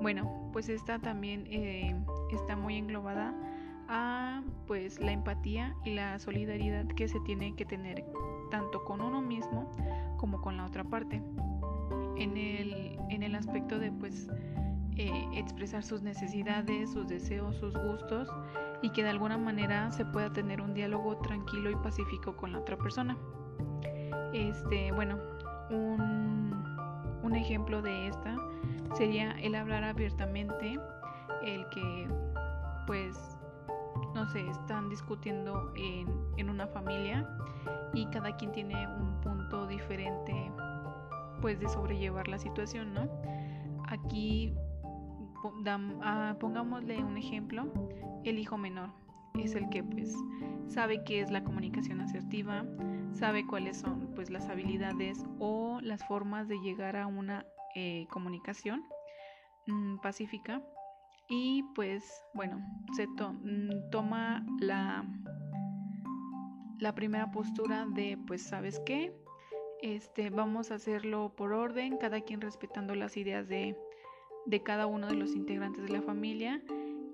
Bueno, 0.00 0.50
pues 0.52 0.68
esta 0.68 0.98
también 0.98 1.46
eh, 1.48 1.94
está 2.30 2.56
muy 2.56 2.76
englobada 2.76 3.34
a 3.88 4.42
pues 4.66 5.00
la 5.00 5.12
empatía 5.12 5.76
y 5.84 5.90
la 5.90 6.18
solidaridad 6.18 6.86
que 6.88 7.08
se 7.08 7.20
tiene 7.20 7.54
que 7.54 7.64
tener 7.64 8.04
con 8.92 9.00
uno 9.00 9.22
mismo 9.22 9.66
como 10.18 10.42
con 10.42 10.58
la 10.58 10.66
otra 10.66 10.84
parte. 10.84 11.22
En 12.18 12.36
el, 12.36 12.98
en 13.08 13.22
el 13.22 13.34
aspecto 13.34 13.78
de 13.78 13.90
pues 13.90 14.28
eh, 14.98 15.28
expresar 15.32 15.82
sus 15.82 16.02
necesidades, 16.02 16.92
sus 16.92 17.08
deseos, 17.08 17.56
sus 17.56 17.72
gustos 17.72 18.28
y 18.82 18.90
que 18.90 19.02
de 19.02 19.08
alguna 19.08 19.38
manera 19.38 19.90
se 19.92 20.04
pueda 20.04 20.30
tener 20.30 20.60
un 20.60 20.74
diálogo 20.74 21.16
tranquilo 21.16 21.70
y 21.70 21.76
pacífico 21.76 22.36
con 22.36 22.52
la 22.52 22.58
otra 22.58 22.76
persona. 22.76 23.16
Este, 24.34 24.92
bueno, 24.92 25.16
un, 25.70 27.34
ejemplo 27.34 27.80
de 27.80 28.08
esta 28.08 28.36
sería 28.94 29.32
el 29.40 29.54
hablar 29.54 29.84
abiertamente, 29.84 30.78
el 31.42 31.66
que 31.70 32.06
pues 32.86 33.31
no 34.14 34.26
sé, 34.26 34.46
están 34.48 34.88
discutiendo 34.88 35.72
en, 35.76 36.08
en, 36.36 36.50
una 36.50 36.66
familia 36.66 37.28
y 37.94 38.06
cada 38.06 38.36
quien 38.36 38.52
tiene 38.52 38.86
un 38.86 39.20
punto 39.20 39.66
diferente 39.66 40.50
pues 41.40 41.58
de 41.58 41.68
sobrellevar 41.68 42.28
la 42.28 42.38
situación, 42.38 42.94
¿no? 42.94 43.08
Aquí 43.88 44.54
ah, 46.02 46.36
pongámosle 46.38 47.02
un 47.02 47.16
ejemplo, 47.16 47.72
el 48.24 48.38
hijo 48.38 48.56
menor 48.56 48.90
es 49.38 49.54
el 49.54 49.68
que 49.70 49.82
pues 49.82 50.14
sabe 50.68 51.02
qué 51.04 51.20
es 51.20 51.30
la 51.30 51.42
comunicación 51.42 52.00
asertiva, 52.00 52.64
sabe 53.12 53.46
cuáles 53.46 53.78
son 53.78 54.12
pues 54.14 54.30
las 54.30 54.48
habilidades 54.48 55.24
o 55.38 55.80
las 55.82 56.04
formas 56.06 56.48
de 56.48 56.58
llegar 56.60 56.96
a 56.96 57.06
una 57.06 57.44
eh, 57.74 58.06
comunicación 58.10 58.84
mm, 59.66 59.98
pacífica 59.98 60.62
y 61.28 61.62
pues 61.74 62.04
bueno 62.34 62.60
se 62.96 63.06
mm, 63.06 63.90
toma 63.90 64.44
la 64.60 65.04
la 66.78 66.94
primera 66.94 67.30
postura 67.30 67.86
de 67.94 68.18
pues 68.26 68.42
sabes 68.42 68.80
qué 68.84 69.14
este 69.82 70.30
vamos 70.30 70.70
a 70.70 70.76
hacerlo 70.76 71.32
por 71.36 71.52
orden 71.52 71.96
cada 71.96 72.20
quien 72.20 72.40
respetando 72.40 72.94
las 72.94 73.16
ideas 73.16 73.48
de, 73.48 73.76
de 74.46 74.62
cada 74.62 74.86
uno 74.86 75.06
de 75.08 75.14
los 75.14 75.34
integrantes 75.34 75.84
de 75.84 75.90
la 75.90 76.02
familia 76.02 76.62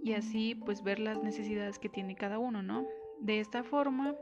y 0.02 0.12
así 0.12 0.54
pues 0.54 0.82
ver 0.82 0.98
las 0.98 1.22
necesidades 1.22 1.78
que 1.78 1.88
tiene 1.88 2.14
cada 2.14 2.38
uno, 2.38 2.62
¿no? 2.62 2.86
De 3.20 3.40
esta 3.40 3.64
forma, 3.64 4.14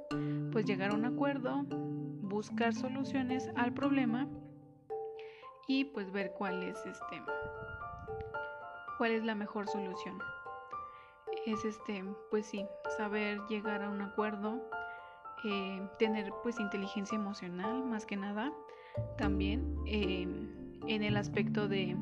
pues 0.52 0.64
llegar 0.64 0.90
a 0.90 0.94
un 0.94 1.04
acuerdo, 1.04 1.64
buscar 1.68 2.74
soluciones 2.74 3.50
al 3.56 3.74
problema 3.74 4.28
y 5.68 5.84
pues 5.84 6.10
ver 6.10 6.32
cuál 6.32 6.62
es 6.62 6.78
este 6.86 7.22
cuál 8.98 9.12
es 9.12 9.24
la 9.24 9.34
mejor 9.34 9.68
solución. 9.68 10.18
Es 11.46 11.64
este, 11.64 12.04
pues 12.30 12.46
sí, 12.46 12.66
saber 12.96 13.38
llegar 13.48 13.82
a 13.82 13.90
un 13.90 14.00
acuerdo, 14.00 14.60
eh, 15.44 15.80
tener 15.98 16.32
pues 16.42 16.58
inteligencia 16.58 17.16
emocional 17.16 17.84
más 17.84 18.06
que 18.06 18.16
nada, 18.16 18.52
también 19.18 19.76
eh, 19.86 20.26
en 20.86 21.02
el 21.02 21.16
aspecto 21.16 21.68
de 21.68 21.94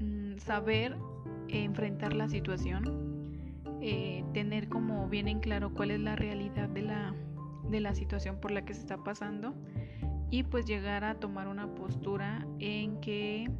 mm, 0.00 0.38
saber 0.38 0.96
enfrentar 1.48 2.14
la 2.14 2.28
situación, 2.28 3.32
eh, 3.80 4.24
tener 4.32 4.68
como 4.68 5.08
bien 5.08 5.28
en 5.28 5.40
claro 5.40 5.74
cuál 5.74 5.90
es 5.90 6.00
la 6.00 6.16
realidad 6.16 6.68
de 6.68 6.82
la, 6.82 7.14
de 7.68 7.80
la 7.80 7.94
situación 7.94 8.40
por 8.40 8.52
la 8.52 8.64
que 8.64 8.74
se 8.74 8.80
está 8.80 8.96
pasando 9.02 9.54
y 10.30 10.44
pues 10.44 10.64
llegar 10.64 11.04
a 11.04 11.16
tomar 11.16 11.48
una 11.48 11.74
postura 11.74 12.46
en 12.58 13.00
que 13.00 13.50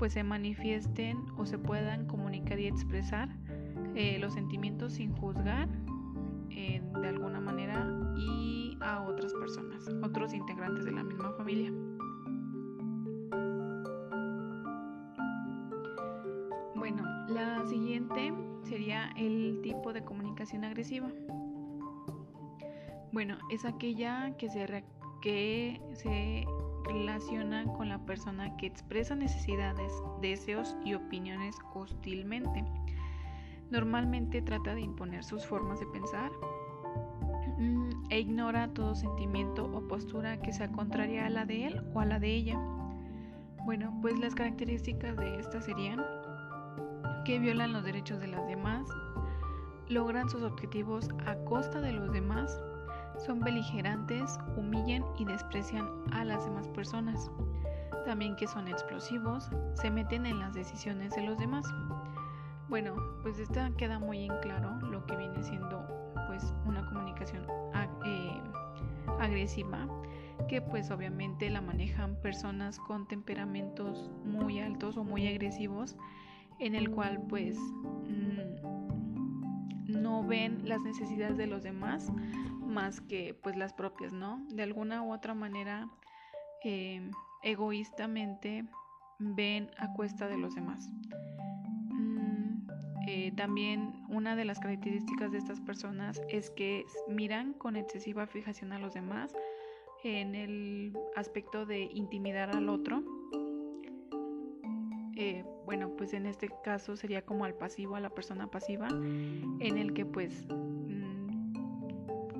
pues 0.00 0.14
se 0.14 0.24
manifiesten 0.24 1.18
o 1.36 1.46
se 1.46 1.58
puedan 1.58 2.06
comunicar 2.06 2.58
y 2.58 2.66
expresar 2.66 3.28
eh, 3.94 4.18
los 4.18 4.34
sentimientos 4.34 4.94
sin 4.94 5.12
juzgar 5.12 5.68
eh, 6.48 6.82
de 7.00 7.08
alguna 7.08 7.38
manera 7.38 7.86
y 8.16 8.76
a 8.80 9.02
otras 9.02 9.32
personas, 9.34 9.86
otros 10.02 10.32
integrantes 10.32 10.86
de 10.86 10.92
la 10.92 11.04
misma 11.04 11.32
familia. 11.34 11.70
La 17.30 17.64
siguiente 17.64 18.32
sería 18.64 19.12
el 19.16 19.60
tipo 19.62 19.92
de 19.92 20.02
comunicación 20.02 20.64
agresiva. 20.64 21.10
Bueno, 23.12 23.38
es 23.52 23.64
aquella 23.64 24.36
que 24.36 24.50
se, 24.50 24.84
que 25.22 25.80
se 25.92 26.44
relaciona 26.84 27.64
con 27.64 27.88
la 27.88 27.98
persona 27.98 28.56
que 28.56 28.66
expresa 28.66 29.14
necesidades, 29.14 29.92
deseos 30.20 30.76
y 30.84 30.94
opiniones 30.94 31.56
hostilmente. 31.74 32.64
Normalmente 33.70 34.42
trata 34.42 34.74
de 34.74 34.80
imponer 34.80 35.22
sus 35.24 35.46
formas 35.46 35.80
de 35.80 35.86
pensar 35.86 36.30
mm, 37.58 37.90
e 38.10 38.20
ignora 38.20 38.72
todo 38.74 38.94
sentimiento 38.94 39.64
o 39.64 39.86
postura 39.86 40.40
que 40.40 40.52
sea 40.52 40.70
contraria 40.72 41.26
a 41.26 41.30
la 41.30 41.44
de 41.44 41.66
él 41.66 41.82
o 41.94 42.00
a 42.00 42.04
la 42.04 42.18
de 42.18 42.34
ella. 42.34 42.58
Bueno, 43.64 43.96
pues 44.00 44.18
las 44.18 44.34
características 44.34 45.16
de 45.16 45.38
esta 45.38 45.60
serían 45.60 46.02
que 47.24 47.38
violan 47.38 47.72
los 47.72 47.84
derechos 47.84 48.18
de 48.18 48.28
las 48.28 48.46
demás, 48.48 48.88
logran 49.88 50.28
sus 50.28 50.42
objetivos 50.42 51.08
a 51.26 51.36
costa 51.44 51.80
de 51.80 51.92
los 51.92 52.12
demás, 52.12 52.58
son 53.24 53.40
beligerantes, 53.40 54.38
humillan 54.56 55.04
y 55.18 55.24
desprecian 55.24 55.88
a 56.12 56.24
las 56.24 56.44
demás 56.44 56.68
personas. 56.68 57.30
También 58.04 58.36
que 58.36 58.46
son 58.46 58.68
explosivos, 58.68 59.50
se 59.74 59.90
meten 59.90 60.26
en 60.26 60.38
las 60.38 60.54
decisiones 60.54 61.14
de 61.14 61.22
los 61.22 61.38
demás. 61.38 61.66
Bueno, 62.68 62.94
pues 63.22 63.38
esta 63.38 63.70
queda 63.76 63.98
muy 63.98 64.24
en 64.24 64.38
claro 64.40 64.78
lo 64.80 65.04
que 65.06 65.16
viene 65.16 65.42
siendo 65.42 65.84
pues 66.28 66.54
una 66.66 66.86
comunicación 66.86 67.44
eh, 68.04 68.40
agresiva 69.18 69.86
que 70.48 70.62
pues 70.62 70.90
obviamente 70.90 71.50
la 71.50 71.60
manejan 71.60 72.16
personas 72.16 72.78
con 72.78 73.06
temperamentos 73.06 74.10
muy 74.24 74.60
altos 74.60 74.96
o 74.96 75.04
muy 75.04 75.26
agresivos 75.26 75.96
en 76.58 76.74
el 76.74 76.90
cual 76.90 77.20
pues 77.28 77.58
mm, 77.58 78.40
no 80.00 80.24
ven 80.24 80.62
las 80.64 80.80
necesidades 80.80 81.36
de 81.36 81.46
los 81.46 81.62
demás 81.62 82.10
más 82.70 83.00
que 83.00 83.34
pues 83.42 83.56
las 83.56 83.72
propias, 83.72 84.12
¿no? 84.12 84.44
De 84.50 84.62
alguna 84.62 85.02
u 85.02 85.12
otra 85.12 85.34
manera 85.34 85.88
em, 86.62 87.10
egoístamente 87.42 88.64
ven 89.18 89.70
a 89.76 89.92
cuesta 89.92 90.28
de 90.28 90.38
los 90.38 90.54
demás. 90.54 90.88
Mm, 91.90 92.66
eh, 93.06 93.32
también 93.36 93.92
una 94.08 94.36
de 94.36 94.44
las 94.44 94.58
características 94.60 95.32
de 95.32 95.38
estas 95.38 95.60
personas 95.60 96.22
es 96.28 96.50
que 96.50 96.86
miran 97.08 97.52
con 97.52 97.76
excesiva 97.76 98.26
fijación 98.26 98.72
a 98.72 98.78
los 98.78 98.94
demás 98.94 99.34
en 100.02 100.34
el 100.34 100.96
aspecto 101.14 101.66
de 101.66 101.82
intimidar 101.92 102.56
al 102.56 102.70
otro 102.70 103.02
eh, 105.22 105.44
bueno, 105.66 105.90
pues 105.98 106.14
en 106.14 106.24
este 106.24 106.48
caso 106.64 106.96
sería 106.96 107.20
como 107.20 107.44
al 107.44 107.52
pasivo, 107.52 107.94
a 107.94 108.00
la 108.00 108.08
persona 108.08 108.46
pasiva, 108.50 108.88
en 108.88 109.76
el 109.76 109.92
que 109.92 110.06
pues 110.06 110.46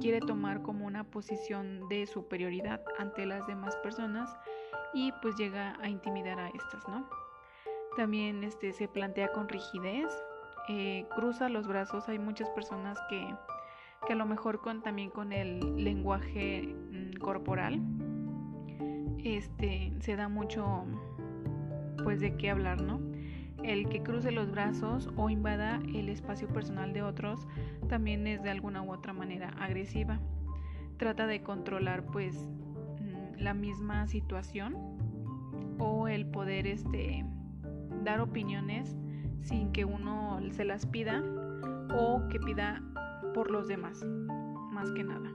quiere 0.01 0.21
tomar 0.21 0.63
como 0.63 0.87
una 0.87 1.05
posición 1.05 1.89
de 1.89 2.07
superioridad 2.07 2.83
ante 2.99 3.27
las 3.27 3.47
demás 3.47 3.77
personas 3.77 4.35
y 4.95 5.13
pues 5.23 5.37
llega 5.37 5.77
a 5.81 5.89
intimidar 5.89 6.41
a 6.41 6.49
estas, 6.49 6.87
¿no? 6.89 7.09
También 7.97 8.43
este, 8.45 8.73
se 8.73 8.89
plantea 8.89 9.31
con 9.33 9.49
rigidez, 9.49 10.13
eh, 10.69 11.07
cruza 11.15 11.49
los 11.49 11.67
brazos, 11.67 12.09
hay 12.09 12.19
muchas 12.19 12.49
personas 12.51 12.99
que, 13.09 13.35
que 14.07 14.13
a 14.13 14.17
lo 14.17 14.27
mejor 14.27 14.61
también 14.83 15.11
con 15.11 15.33
el 15.33 15.83
lenguaje 15.83 16.63
mm, 16.63 17.19
corporal 17.19 17.81
este, 19.25 19.93
se 20.01 20.17
da 20.17 20.29
mucho 20.29 20.85
pues 22.03 22.21
de 22.21 22.37
qué 22.37 22.51
hablar, 22.51 22.81
¿no? 22.81 23.01
El 23.63 23.89
que 23.89 24.03
cruce 24.03 24.33
los 24.33 24.51
brazos 24.51 25.11
o 25.17 25.31
invada 25.31 25.81
el 25.95 26.09
espacio 26.09 26.49
personal 26.49 26.93
de 26.93 27.03
otros 27.03 27.47
también 27.89 28.27
es 28.27 28.43
de 28.43 28.51
alguna 28.51 28.83
u 28.83 28.93
otra 28.93 29.13
manera 29.13 29.51
agresiva. 29.59 30.19
Trata 30.97 31.27
de 31.27 31.43
controlar 31.43 32.05
pues 32.07 32.37
mm, 32.37 33.41
la 33.41 33.55
misma 33.55 34.07
situación 34.07 34.77
o 35.79 36.09
el 36.09 36.27
poder 36.27 36.67
este 36.67 37.25
dar 38.05 38.21
opiniones 38.21 38.97
sin 39.43 39.73
que 39.73 39.85
uno 39.85 40.39
se 40.51 40.65
las 40.65 40.87
pida 40.87 41.23
o 41.95 42.29
que 42.29 42.39
pida 42.39 42.83
por 43.35 43.51
los 43.51 43.69
demás, 43.69 44.05
más 44.71 44.91
que 44.93 45.05
nada. 45.05 45.31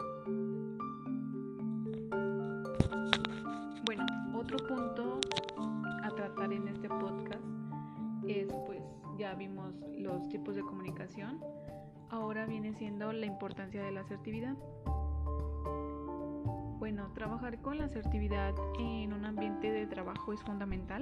Ya 9.26 9.34
vimos 9.34 9.74
los 9.98 10.30
tipos 10.30 10.56
de 10.56 10.62
comunicación, 10.62 11.40
ahora 12.12 12.46
viene 12.46 12.76
siendo 12.76 13.12
la 13.12 13.26
importancia 13.26 13.82
de 13.82 13.92
la 13.92 14.02
asertividad. 14.02 14.54
Bueno, 16.78 17.10
trabajar 17.16 17.60
con 17.60 17.80
la 17.80 17.86
asertividad 17.86 18.54
en 18.78 19.14
un 19.14 19.26
ambiente 19.26 19.72
de 19.72 19.88
trabajo 19.88 20.32
es 20.32 20.44
fundamental 20.44 21.02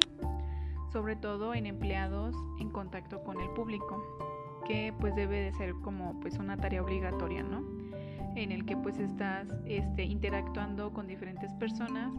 sobre 0.94 1.18
todo 1.18 1.53
en 1.53 1.65
empleados 1.65 2.34
en 2.60 2.70
contacto 2.70 3.22
con 3.25 3.42
el 3.42 3.50
público, 3.50 4.01
que 4.65 4.94
pues 5.01 5.13
debe 5.15 5.42
de 5.42 5.51
ser 5.51 5.74
como 5.82 6.18
pues 6.22 6.38
una 6.38 6.56
tarea 6.56 6.82
obligatoria, 6.82 7.44
¿no? 7.44 7.62
En 8.38 8.53
el 8.53 8.63
que 8.65 8.77
pues 8.77 9.00
estás 9.00 9.50
este, 9.65 10.03
interactuando 10.03 10.94
con 10.94 11.08
diferentes 11.08 11.51
personas 11.56 12.13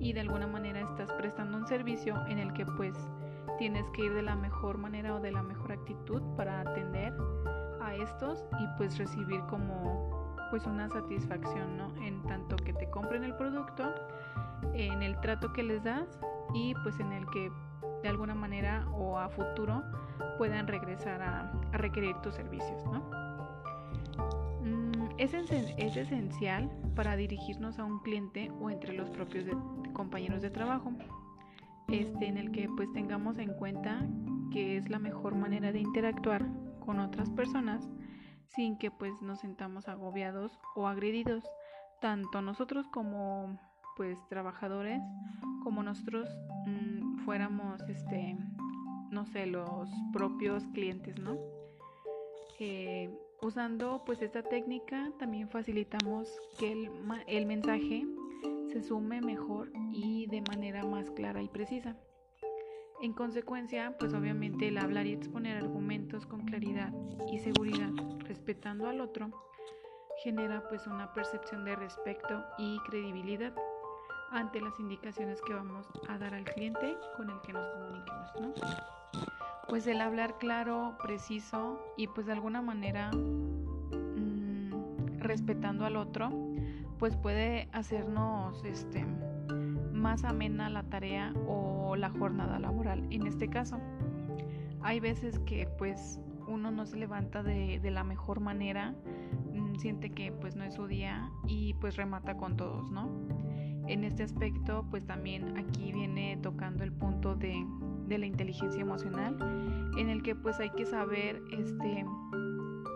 y 0.00 0.12
de 0.12 0.20
alguna 0.20 0.48
manera 0.48 0.80
estás 0.80 1.10
prestando 1.12 1.56
un 1.56 1.66
servicio 1.66 2.26
en 2.26 2.40
el 2.40 2.52
que 2.52 2.66
pues 2.66 2.94
tienes 3.58 3.88
que 3.90 4.04
ir 4.04 4.14
de 4.14 4.22
la 4.22 4.36
mejor 4.36 4.78
manera 4.78 5.14
o 5.14 5.20
de 5.20 5.32
la 5.32 5.42
mejor 5.42 5.72
actitud 5.72 6.22
para 6.36 6.60
atender 6.60 7.12
a 7.80 7.94
estos 7.94 8.44
y 8.60 8.66
pues 8.76 8.98
recibir 8.98 9.40
como 9.48 10.36
pues 10.50 10.66
una 10.66 10.88
satisfacción, 10.88 11.76
¿no? 11.76 11.94
En 12.02 12.22
tanto 12.22 12.56
que 12.56 12.72
te 12.72 12.88
compren 12.90 13.24
el 13.24 13.34
producto, 13.34 13.94
en 14.74 15.02
el 15.02 15.20
trato 15.20 15.52
que 15.52 15.62
les 15.62 15.82
das 15.82 16.20
y 16.54 16.74
pues 16.82 16.98
en 17.00 17.12
el 17.12 17.26
que 17.30 17.50
de 18.02 18.08
alguna 18.08 18.34
manera 18.34 18.86
o 18.92 19.18
a 19.18 19.28
futuro 19.28 19.82
puedan 20.38 20.66
regresar 20.66 21.22
a, 21.22 21.52
requerir 21.72 22.16
tus 22.16 22.34
servicios, 22.34 22.84
¿no? 22.84 23.00
Mm, 24.62 25.08
es, 25.18 25.34
es, 25.34 25.96
esencial 25.96 26.70
para 26.94 27.16
dirigirnos 27.16 27.78
a 27.78 27.84
un 27.84 28.00
cliente 28.00 28.50
o 28.60 28.70
entre 28.70 28.94
los 28.94 29.10
propios 29.10 29.44
compañeros 29.92 30.42
de 30.42 30.50
trabajo, 30.50 30.92
este, 31.88 32.26
en 32.26 32.36
el 32.36 32.50
que 32.50 32.68
pues 32.76 32.92
tengamos 32.92 33.38
en 33.38 33.52
cuenta 33.54 34.06
que 34.52 34.76
es 34.76 34.88
la 34.88 34.98
mejor 34.98 35.34
manera 35.34 35.72
de 35.72 35.80
interactuar 35.80 36.46
con 36.80 37.00
otras 37.00 37.30
personas 37.30 37.88
sin 38.48 38.78
que 38.78 38.90
pues 38.90 39.20
nos 39.22 39.40
sentamos 39.40 39.88
agobiados 39.88 40.58
o 40.74 40.86
agredidos, 40.86 41.44
tanto 42.00 42.42
nosotros 42.42 42.86
como 42.88 43.58
pues 43.96 44.18
trabajadores 44.28 45.02
como 45.62 45.82
nosotros 45.82 46.28
mm, 46.66 47.24
fuéramos 47.24 47.80
este 47.88 48.36
no 49.10 49.24
sé 49.26 49.46
los 49.46 49.90
propios 50.12 50.64
clientes 50.74 51.18
no 51.18 51.38
eh, 52.58 53.10
usando 53.40 54.02
pues 54.04 54.20
esta 54.22 54.42
técnica 54.42 55.10
también 55.18 55.48
facilitamos 55.48 56.28
que 56.58 56.72
el, 56.72 56.90
el 57.26 57.46
mensaje 57.46 58.06
se 58.68 58.82
sume 58.82 59.20
mejor 59.20 59.72
y 59.92 60.26
de 60.26 60.42
manera 60.42 60.84
más 60.84 61.10
clara 61.10 61.42
y 61.42 61.48
precisa 61.48 61.96
en 63.02 63.12
consecuencia, 63.12 63.94
pues 63.98 64.14
obviamente 64.14 64.68
el 64.68 64.78
hablar 64.78 65.06
y 65.06 65.12
exponer 65.12 65.58
argumentos 65.58 66.24
con 66.26 66.46
claridad 66.46 66.92
y 67.30 67.38
seguridad, 67.38 67.90
respetando 68.20 68.88
al 68.88 69.00
otro, 69.00 69.30
genera 70.22 70.66
pues 70.68 70.86
una 70.86 71.12
percepción 71.12 71.64
de 71.64 71.76
respeto 71.76 72.44
y 72.58 72.78
credibilidad 72.88 73.54
ante 74.30 74.60
las 74.60 74.78
indicaciones 74.80 75.40
que 75.42 75.52
vamos 75.52 75.86
a 76.08 76.18
dar 76.18 76.34
al 76.34 76.44
cliente 76.44 76.96
con 77.16 77.30
el 77.30 77.40
que 77.42 77.52
nos 77.52 77.66
comuniquemos, 77.68 78.30
¿no? 78.40 78.54
Pues 79.68 79.86
el 79.86 80.00
hablar 80.00 80.38
claro, 80.38 80.96
preciso 81.02 81.80
y 81.96 82.08
pues 82.08 82.26
de 82.26 82.32
alguna 82.32 82.62
manera 82.62 83.10
mm, 83.12 85.18
respetando 85.18 85.84
al 85.84 85.96
otro, 85.96 86.30
pues 86.98 87.16
puede 87.16 87.68
hacernos 87.72 88.64
este 88.64 89.04
más 89.92 90.24
amena 90.24 90.68
la 90.70 90.82
tarea 90.84 91.32
o 91.46 91.96
la 91.96 92.10
jornada 92.10 92.58
laboral. 92.58 93.06
En 93.10 93.26
este 93.26 93.48
caso, 93.48 93.78
hay 94.82 95.00
veces 95.00 95.38
que 95.40 95.68
pues 95.78 96.20
uno 96.46 96.70
no 96.70 96.86
se 96.86 96.96
levanta 96.96 97.42
de, 97.42 97.80
de 97.80 97.90
la 97.90 98.04
mejor 98.04 98.40
manera, 98.40 98.94
mm, 99.52 99.76
siente 99.76 100.10
que 100.10 100.32
pues 100.32 100.54
no 100.54 100.64
es 100.64 100.74
su 100.74 100.86
día 100.86 101.30
y 101.46 101.74
pues 101.74 101.96
remata 101.96 102.36
con 102.36 102.56
todos, 102.56 102.90
¿no? 102.90 103.10
En 103.88 104.02
este 104.02 104.24
aspecto, 104.24 104.84
pues 104.90 105.06
también 105.06 105.56
aquí 105.56 105.92
viene 105.92 106.38
tocando 106.42 106.82
el 106.82 106.92
punto 106.92 107.36
de, 107.36 107.64
la 108.08 108.26
inteligencia 108.26 108.80
emocional, 108.80 109.36
en 109.96 110.08
el 110.08 110.22
que 110.22 110.34
pues 110.34 110.58
hay 110.58 110.70
que 110.70 110.86
saber 110.86 111.40
este, 111.52 112.04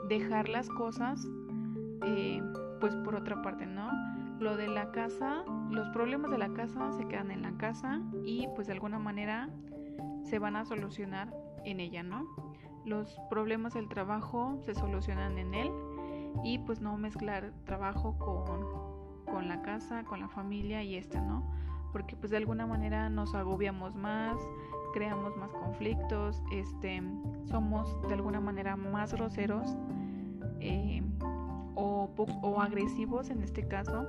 dejar 0.08 0.48
las 0.48 0.68
cosas, 0.68 1.26
eh, 2.06 2.42
pues 2.80 2.96
por 2.96 3.14
otra 3.14 3.42
parte, 3.42 3.66
¿no? 3.66 3.90
Lo 4.38 4.56
de 4.56 4.68
la 4.68 4.90
casa, 4.90 5.44
los 5.70 5.88
problemas 5.90 6.30
de 6.30 6.38
la 6.38 6.52
casa 6.52 6.92
se 6.92 7.06
quedan 7.06 7.30
en 7.30 7.42
la 7.42 7.52
casa 7.52 8.00
y 8.24 8.48
pues 8.54 8.66
de 8.66 8.72
alguna 8.72 8.98
manera 8.98 9.50
se 10.22 10.38
van 10.38 10.56
a 10.56 10.64
solucionar 10.64 11.34
en 11.64 11.80
ella, 11.80 12.02
¿no? 12.02 12.26
Los 12.84 13.20
problemas 13.28 13.74
del 13.74 13.88
trabajo 13.88 14.58
se 14.64 14.74
solucionan 14.74 15.38
en 15.38 15.54
él 15.54 15.70
y 16.42 16.58
pues 16.58 16.80
no 16.80 16.96
mezclar 16.96 17.52
trabajo 17.64 18.16
con 18.18 18.90
con 19.30 19.48
la 19.48 19.62
casa, 19.62 20.04
con 20.04 20.20
la 20.20 20.28
familia 20.28 20.82
y 20.82 20.96
esta, 20.96 21.20
¿no? 21.20 21.42
Porque 21.92 22.16
pues 22.16 22.30
de 22.30 22.36
alguna 22.36 22.66
manera 22.66 23.08
nos 23.08 23.34
agobiamos 23.34 23.94
más, 23.94 24.36
creamos 24.92 25.36
más 25.36 25.52
conflictos, 25.52 26.42
este, 26.52 27.02
somos 27.44 28.00
de 28.08 28.14
alguna 28.14 28.40
manera 28.40 28.76
más 28.76 29.14
groseros 29.14 29.76
eh, 30.60 31.02
o, 31.80 32.60
agresivos 32.60 33.30
en 33.30 33.42
este 33.42 33.66
caso 33.66 34.06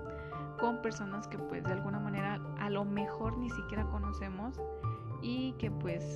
con 0.59 0.81
personas 0.81 1.27
que 1.27 1.37
pues 1.37 1.63
de 1.63 1.73
alguna 1.73 1.99
manera 1.99 2.39
a 2.59 2.69
lo 2.69 2.85
mejor 2.85 3.37
ni 3.37 3.49
siquiera 3.49 3.85
conocemos 3.85 4.59
y 5.21 5.53
que 5.53 5.71
pues 5.71 6.15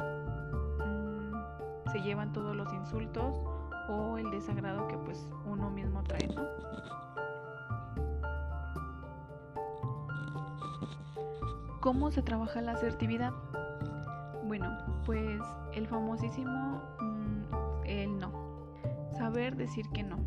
mm, 0.79 1.91
se 1.91 2.01
llevan 2.01 2.33
todos 2.33 2.55
los 2.55 2.71
insultos 2.73 3.41
o 3.89 4.17
el 4.17 4.29
desagrado 4.31 4.87
que 4.87 4.97
pues 4.97 5.27
uno 5.45 5.69
mismo 5.69 6.03
trae, 6.03 6.27
¿no? 6.27 6.43
¿Cómo 11.79 12.09
se 12.09 12.23
trabaja 12.23 12.61
la 12.61 12.71
asertividad? 12.71 13.31
Bueno, 14.45 14.75
pues 15.05 15.39
el 15.73 15.87
famosísimo 15.87 16.81
mm, 16.99 17.85
el 17.85 18.19
no. 18.19 18.31
Saber 19.17 19.55
decir 19.55 19.87
que 19.93 20.01
no. 20.01 20.17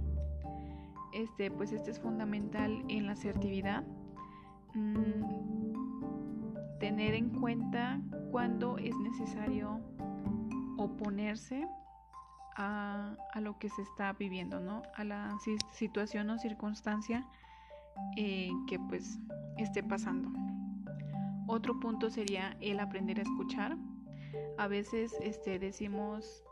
Este, 1.19 1.51
pues 1.51 1.73
este 1.73 1.91
es 1.91 1.99
fundamental 1.99 2.85
en 2.89 3.07
la 3.07 3.13
asertividad. 3.15 3.83
Mm, 4.75 5.25
tener 6.79 7.15
en 7.15 7.31
cuenta 7.41 8.01
cuándo 8.31 8.79
es 8.79 8.97
necesario 8.99 9.81
oponerse 10.77 11.67
a, 12.57 13.17
a, 13.33 13.41
lo 13.41 13.59
que 13.59 13.69
se 13.69 13.83
está 13.83 14.13
viviendo, 14.13 14.61
¿no? 14.61 14.83
A 14.95 15.03
la 15.03 15.37
situación 15.73 16.31
o 16.31 16.39
circunstancia 16.39 17.27
eh, 18.17 18.53
que 18.69 18.79
pues 18.79 19.19
esté 19.57 19.83
pasando. 19.83 20.31
Otro 21.49 21.81
punto 21.81 22.11
sería 22.11 22.57
el 22.61 22.79
aprender 22.79 23.19
a 23.19 23.23
escuchar. 23.23 23.77
A 24.57 24.69
veces 24.69 25.17
este, 25.21 25.59
decimos 25.59 26.45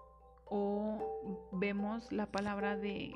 o 0.46 1.48
vemos 1.52 2.10
la 2.10 2.26
palabra 2.26 2.76
de, 2.76 3.14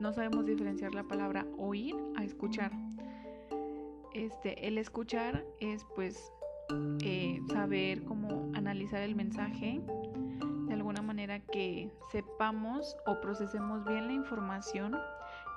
no 0.00 0.12
sabemos 0.12 0.46
diferenciar 0.46 0.94
la 0.94 1.04
palabra 1.04 1.46
oír 1.58 1.94
a 2.16 2.24
escuchar. 2.24 2.72
Este, 4.14 4.66
el 4.66 4.78
escuchar 4.78 5.44
es 5.60 5.84
pues 5.94 6.32
eh, 7.04 7.40
saber 7.52 8.02
cómo 8.04 8.50
analizar 8.54 9.02
el 9.02 9.14
mensaje 9.14 9.80
de 10.66 10.74
alguna 10.74 11.02
manera 11.02 11.40
que 11.40 11.92
sepamos 12.10 12.96
o 13.06 13.20
procesemos 13.20 13.84
bien 13.84 14.06
la 14.06 14.14
información 14.14 14.96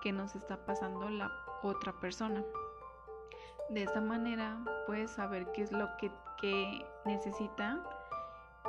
que 0.02 0.12
nos 0.12 0.36
está 0.36 0.66
pasando 0.66 1.10
la 1.10 1.32
otra 1.64 1.94
persona. 2.00 2.44
De 3.70 3.84
esta 3.84 4.02
manera 4.02 4.62
puedes 4.86 5.12
saber 5.12 5.48
qué 5.54 5.62
es 5.62 5.72
lo 5.72 5.88
que, 5.98 6.12
que 6.42 6.86
necesita 7.06 7.82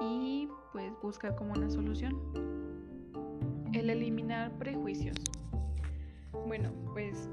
y 0.00 0.48
pues 0.72 0.92
buscar 1.02 1.34
como 1.34 1.52
una 1.52 1.68
solución. 1.68 2.16
El 3.72 3.90
eliminar 3.90 4.52
prejuicios. 4.52 5.16
Bueno, 6.46 6.70
pues 6.92 7.28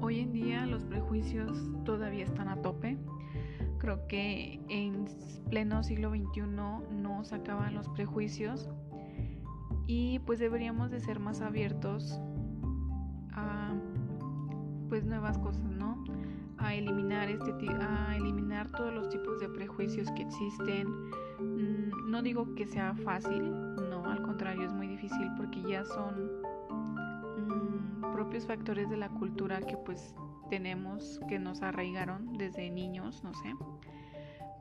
hoy 0.00 0.20
en 0.20 0.32
día 0.32 0.66
los 0.66 0.84
prejuicios 0.84 1.70
todavía 1.84 2.24
están 2.24 2.48
a 2.48 2.60
tope. 2.62 2.98
Creo 3.78 4.06
que 4.08 4.60
en 4.68 5.06
pleno 5.50 5.82
siglo 5.82 6.10
XXI 6.10 6.42
no 6.42 7.24
se 7.24 7.34
acaban 7.34 7.74
los 7.74 7.88
prejuicios 7.88 8.68
y 9.88 10.18
pues 10.20 10.38
deberíamos 10.38 10.90
de 10.90 11.00
ser 11.00 11.18
más 11.18 11.40
abiertos 11.40 12.20
a 13.32 13.74
pues 14.88 15.04
nuevas 15.06 15.38
cosas, 15.38 15.64
¿no? 15.64 16.04
A 16.58 16.74
eliminar 16.74 17.30
este 17.30 17.52
a 17.80 18.16
eliminar 18.16 18.70
todos 18.72 18.92
los 18.92 19.08
tipos 19.08 19.40
de 19.40 19.48
prejuicios 19.48 20.10
que 20.12 20.22
existen. 20.22 20.88
Mm, 21.40 22.10
no 22.10 22.20
digo 22.22 22.54
que 22.54 22.66
sea 22.66 22.94
fácil, 22.94 23.52
no, 23.80 24.04
al 24.04 24.22
contrario 24.22 24.66
es 24.66 24.72
muy 24.72 24.86
difícil 24.86 25.30
porque 25.36 25.62
ya 25.62 25.84
son 25.84 26.42
mm, 27.48 28.12
propios 28.12 28.46
factores 28.46 28.88
de 28.90 28.96
la 28.96 29.08
cultura 29.08 29.60
que 29.60 29.76
pues 29.76 30.14
tenemos 30.48 31.20
que 31.28 31.38
nos 31.38 31.62
arraigaron 31.62 32.36
desde 32.38 32.70
niños, 32.70 33.22
no 33.22 33.34
sé. 33.34 33.54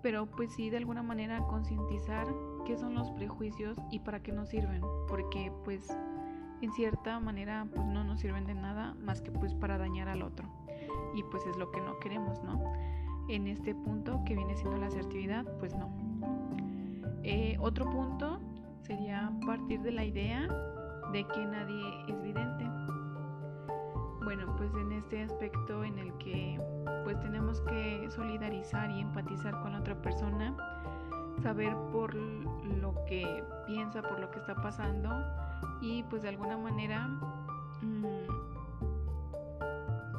Pero 0.01 0.27
pues 0.27 0.53
sí 0.53 0.69
de 0.69 0.77
alguna 0.77 1.03
manera 1.03 1.39
concientizar 1.47 2.27
qué 2.65 2.77
son 2.77 2.93
los 2.93 3.11
prejuicios 3.11 3.77
y 3.91 3.99
para 3.99 4.21
qué 4.21 4.31
nos 4.31 4.49
sirven, 4.49 4.81
porque 5.07 5.51
pues 5.63 5.87
en 6.61 6.71
cierta 6.73 7.19
manera 7.19 7.67
pues 7.73 7.85
no 7.85 8.03
nos 8.03 8.19
sirven 8.19 8.45
de 8.45 8.53
nada 8.53 8.95
más 8.95 9.21
que 9.21 9.31
pues 9.31 9.53
para 9.53 9.77
dañar 9.77 10.07
al 10.09 10.21
otro 10.21 10.47
y 11.15 11.23
pues 11.23 11.45
es 11.45 11.57
lo 11.57 11.71
que 11.71 11.81
no 11.81 11.99
queremos, 11.99 12.43
¿no? 12.43 12.61
En 13.27 13.47
este 13.47 13.75
punto 13.75 14.21
que 14.25 14.35
viene 14.35 14.55
siendo 14.55 14.77
la 14.77 14.87
asertividad, 14.87 15.45
pues 15.59 15.75
no. 15.75 15.89
Eh, 17.23 17.57
otro 17.59 17.89
punto 17.89 18.39
sería 18.81 19.31
partir 19.45 19.81
de 19.81 19.91
la 19.91 20.03
idea 20.03 20.47
de 21.11 21.23
que 21.25 21.45
nadie 21.45 22.03
es 22.07 22.21
vidente. 22.21 22.69
Bueno, 24.23 24.53
pues 24.57 24.73
en 24.75 24.91
este 24.91 25.23
aspecto 25.23 25.83
en 25.83 25.97
el 25.99 26.13
que 26.17 26.59
pues 27.03 27.19
tenemos 27.21 27.61
que 27.61 28.09
solidarizar 28.11 28.91
y 28.91 28.99
empatizar 28.99 29.59
con 29.61 29.71
la 29.71 29.79
otra 29.79 30.01
persona, 30.01 30.55
saber 31.41 31.73
por 31.91 32.13
lo 32.13 33.05
que 33.05 33.43
piensa, 33.65 34.01
por 34.01 34.19
lo 34.19 34.29
que 34.31 34.39
está 34.39 34.55
pasando 34.55 35.09
y 35.81 36.03
pues 36.03 36.23
de 36.23 36.29
alguna 36.29 36.57
manera 36.57 37.07
mm, 37.81 38.05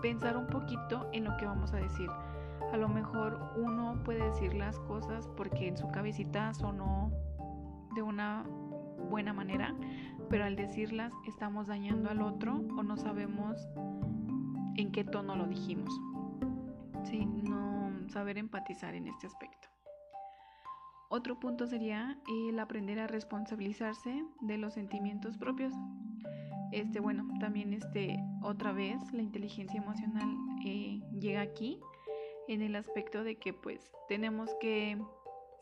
pensar 0.01 0.37
un 0.37 0.47
poquito 0.47 1.09
en 1.13 1.25
lo 1.25 1.37
que 1.37 1.45
vamos 1.45 1.73
a 1.75 1.77
decir. 1.77 2.09
A 2.73 2.77
lo 2.77 2.89
mejor 2.89 3.39
uno 3.57 3.99
puede 4.05 4.25
decir 4.25 4.55
las 4.55 4.79
cosas 4.81 5.29
porque 5.37 5.69
en 5.69 5.77
su 5.77 5.91
cabecita 5.91 6.55
sonó 6.55 7.11
de 7.99 8.03
una 8.03 8.45
buena 9.11 9.33
manera, 9.33 9.75
pero 10.31 10.45
al 10.45 10.55
decirlas 10.55 11.13
estamos 11.27 11.67
dañando 11.67 12.11
al 12.11 12.23
otro 12.23 12.63
o 12.77 12.83
no 12.85 12.97
sabemos 12.97 13.69
en 14.77 14.93
qué 14.93 15.03
tono 15.03 15.35
lo 15.35 15.49
dijimos. 15.49 15.93
Sí, 17.03 17.27
no 17.27 18.09
saber 18.09 18.39
empatizar 18.39 18.95
en 18.95 19.09
este 19.09 19.27
aspecto. 19.27 19.69
Otro 21.09 21.41
punto 21.41 21.67
sería 21.67 22.21
el 22.49 22.57
aprender 22.61 23.01
a 23.01 23.09
responsabilizarse 23.09 24.25
de 24.43 24.59
los 24.59 24.75
sentimientos 24.75 25.37
propios. 25.37 25.75
Este, 26.71 27.01
bueno, 27.01 27.27
también 27.41 27.73
este, 27.73 28.17
otra 28.43 28.71
vez 28.71 29.13
la 29.13 29.23
inteligencia 29.23 29.81
emocional 29.81 30.37
eh, 30.65 31.01
llega 31.19 31.41
aquí 31.41 31.81
en 32.47 32.63
el 32.63 32.77
aspecto 32.77 33.25
de 33.25 33.39
que 33.39 33.53
pues 33.53 33.91
tenemos 34.09 34.51
que 34.61 35.03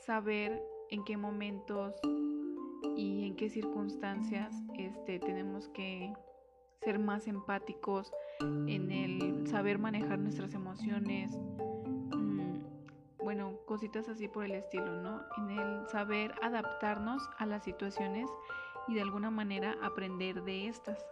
saber 0.05 0.63
en 0.91 1.05
qué 1.05 1.17
momentos 1.17 1.95
y 2.97 3.27
en 3.27 3.37
qué 3.37 3.49
circunstancias 3.49 4.55
este, 4.79 5.19
tenemos 5.19 5.69
que 5.69 6.13
ser 6.83 6.99
más 6.99 7.27
empáticos 7.27 8.13
en 8.41 8.91
el 8.91 9.47
saber 9.47 9.79
manejar 9.79 10.19
nuestras 10.19 10.55
emociones, 10.55 11.37
bueno, 13.23 13.59
cositas 13.67 14.09
así 14.09 14.29
por 14.29 14.45
el 14.45 14.53
estilo, 14.53 15.03
¿no? 15.03 15.21
En 15.39 15.59
el 15.59 15.89
saber 15.89 16.33
adaptarnos 16.43 17.29
a 17.39 17.47
las 17.47 17.65
situaciones 17.65 18.31
y 18.87 18.95
de 18.95 19.01
alguna 19.01 19.31
manera 19.31 19.75
aprender 19.83 20.43
de 20.45 20.69
estas. 20.69 21.05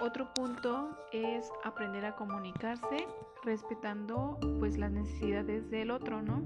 Otro 0.00 0.32
punto 0.34 0.96
es 1.12 1.50
aprender 1.64 2.04
a 2.04 2.16
comunicarse 2.16 3.06
respetando 3.44 4.38
pues 4.58 4.78
las 4.78 4.90
necesidades 4.90 5.70
del 5.70 5.90
otro, 5.90 6.22
¿no? 6.22 6.42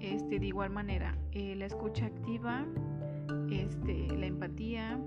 Este, 0.00 0.38
de 0.38 0.46
igual 0.46 0.70
manera, 0.70 1.16
eh, 1.32 1.54
la 1.56 1.66
escucha 1.66 2.06
activa, 2.06 2.64
este, 3.50 4.08
la 4.16 4.26
empatía 4.26 4.98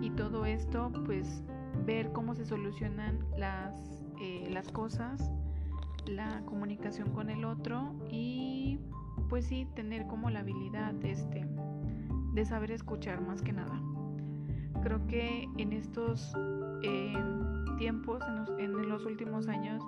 y 0.00 0.10
todo 0.10 0.46
esto, 0.46 0.92
pues 1.04 1.42
ver 1.86 2.12
cómo 2.12 2.34
se 2.34 2.44
solucionan 2.44 3.18
las, 3.36 3.74
eh, 4.20 4.48
las 4.50 4.68
cosas 4.68 5.30
la 6.06 6.42
comunicación 6.46 7.10
con 7.10 7.30
el 7.30 7.44
otro 7.44 7.94
y 8.10 8.78
pues 9.28 9.46
sí 9.46 9.66
tener 9.74 10.06
como 10.06 10.30
la 10.30 10.40
habilidad 10.40 10.94
este 11.04 11.46
de 12.32 12.44
saber 12.44 12.70
escuchar 12.70 13.20
más 13.20 13.42
que 13.42 13.52
nada. 13.52 13.80
Creo 14.82 15.06
que 15.06 15.48
en 15.58 15.72
estos 15.72 16.32
eh, 16.82 17.14
tiempos 17.78 18.22
en 18.26 18.36
los, 18.36 18.50
en 18.58 18.88
los, 18.88 19.04
últimos 19.04 19.48
años 19.48 19.82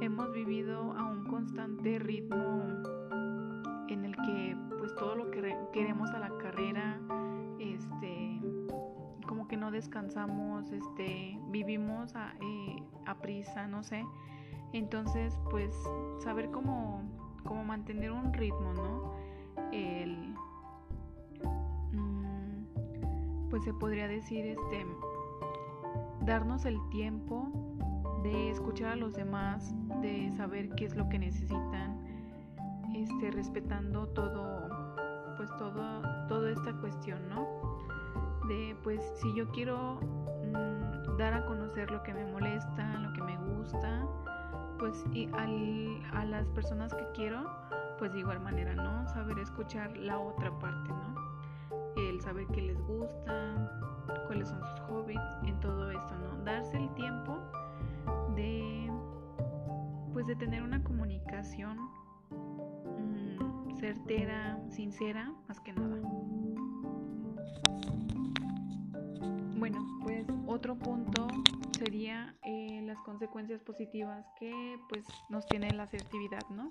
hemos 0.00 0.32
vivido 0.32 0.92
a 0.92 1.04
un 1.04 1.24
constante 1.26 1.98
ritmo 1.98 2.64
en 4.26 4.34
el 4.36 4.56
que 4.56 4.76
pues 4.78 4.94
todo 4.96 5.14
lo 5.14 5.30
que 5.30 5.56
queremos 5.72 6.10
a 6.10 6.18
la 6.18 6.36
carrera 6.38 6.98
este 7.58 8.40
como 9.26 9.46
que 9.46 9.56
no 9.56 9.70
descansamos 9.70 10.70
este 10.72 11.38
vivimos 11.48 12.14
a, 12.16 12.34
eh, 12.40 12.82
a 13.06 13.14
prisa 13.20 13.66
no 13.66 13.82
sé 13.82 14.04
entonces, 14.72 15.36
pues 15.50 15.74
saber 16.18 16.50
cómo, 16.50 17.02
cómo 17.44 17.64
mantener 17.64 18.12
un 18.12 18.32
ritmo, 18.32 18.72
¿no? 18.72 19.14
El, 19.72 20.34
mm, 21.92 23.48
pues 23.50 23.64
se 23.64 23.74
podría 23.74 24.06
decir, 24.06 24.46
este, 24.46 24.86
darnos 26.24 26.64
el 26.66 26.78
tiempo 26.90 27.48
de 28.22 28.50
escuchar 28.50 28.92
a 28.92 28.96
los 28.96 29.14
demás, 29.14 29.74
de 30.02 30.30
saber 30.36 30.68
qué 30.76 30.84
es 30.84 30.94
lo 30.94 31.08
que 31.08 31.18
necesitan, 31.18 31.99
este, 32.94 33.30
respetando 33.30 34.06
todo, 34.08 34.68
pues 35.36 35.50
todo, 35.56 36.02
toda 36.28 36.50
esta 36.50 36.72
cuestión, 36.74 37.28
¿no? 37.28 37.46
De, 38.48 38.76
pues, 38.82 39.00
si 39.16 39.34
yo 39.34 39.48
quiero 39.50 40.00
mm, 40.44 41.16
dar 41.18 41.34
a 41.34 41.46
conocer 41.46 41.90
lo 41.90 42.02
que 42.02 42.12
me 42.14 42.24
molesta, 42.26 42.98
lo 42.98 43.12
que 43.12 43.22
me 43.22 43.36
gusta, 43.36 44.06
pues 44.78 45.04
y 45.12 45.28
a 45.34 46.24
las 46.24 46.48
personas 46.48 46.94
que 46.94 47.06
quiero, 47.14 47.44
pues 47.98 48.12
de 48.14 48.20
igual 48.20 48.40
manera, 48.40 48.74
¿no? 48.74 49.06
Saber 49.08 49.38
escuchar 49.38 49.94
la 49.96 50.18
otra 50.18 50.50
parte, 50.58 50.88
¿no? 50.88 51.14
El 51.96 52.18
saber 52.22 52.46
qué 52.46 52.62
les 52.62 52.80
gusta, 52.86 53.70
cuáles 54.26 54.48
son 54.48 54.60
sus 54.64 54.80
hobbies, 54.88 55.20
en 55.44 55.60
todo 55.60 55.90
esto, 55.90 56.14
¿no? 56.16 56.42
Darse 56.44 56.78
el 56.78 56.88
tiempo 56.94 57.38
de, 58.34 58.90
pues 60.14 60.26
de 60.26 60.36
tener 60.36 60.62
una 60.62 60.82
comunicación 60.82 61.78
certera, 63.80 64.58
sincera, 64.68 65.32
más 65.48 65.58
que 65.60 65.72
nada. 65.72 65.96
Bueno, 69.56 69.86
pues 70.02 70.26
otro 70.46 70.76
punto 70.76 71.26
sería 71.78 72.36
eh, 72.42 72.82
las 72.84 72.98
consecuencias 72.98 73.62
positivas 73.62 74.26
que 74.38 74.78
pues 74.88 75.04
nos 75.30 75.46
tiene 75.46 75.70
la 75.72 75.84
asertividad, 75.84 76.46
¿no? 76.50 76.70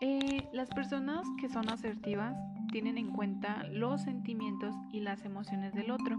Eh, 0.00 0.48
las 0.52 0.68
personas 0.70 1.26
que 1.40 1.48
son 1.48 1.70
asertivas 1.70 2.36
tienen 2.70 2.98
en 2.98 3.12
cuenta 3.12 3.64
los 3.64 4.02
sentimientos 4.02 4.74
y 4.92 5.00
las 5.00 5.24
emociones 5.24 5.72
del 5.74 5.90
otro. 5.90 6.18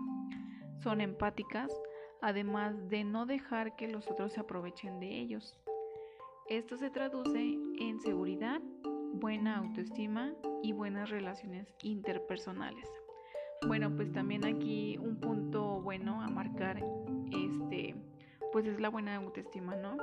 Son 0.81 1.01
empáticas, 1.01 1.69
además 2.21 2.89
de 2.89 3.03
no 3.03 3.25
dejar 3.25 3.75
que 3.75 3.87
los 3.87 4.09
otros 4.09 4.33
se 4.33 4.39
aprovechen 4.39 4.99
de 4.99 5.19
ellos. 5.19 5.59
Esto 6.49 6.77
se 6.77 6.89
traduce 6.89 7.57
en 7.79 7.99
seguridad, 8.01 8.61
buena 9.13 9.57
autoestima 9.57 10.33
y 10.61 10.73
buenas 10.73 11.09
relaciones 11.09 11.73
interpersonales. 11.81 12.89
Bueno, 13.67 13.95
pues 13.95 14.11
también 14.11 14.45
aquí 14.45 14.97
un 14.97 15.19
punto 15.19 15.81
bueno 15.81 16.21
a 16.21 16.27
marcar 16.27 16.83
este 17.31 17.95
pues 18.51 18.67
es 18.67 18.79
la 18.79 18.89
buena 18.89 19.15
autoestima, 19.15 19.75
¿no? 19.75 19.97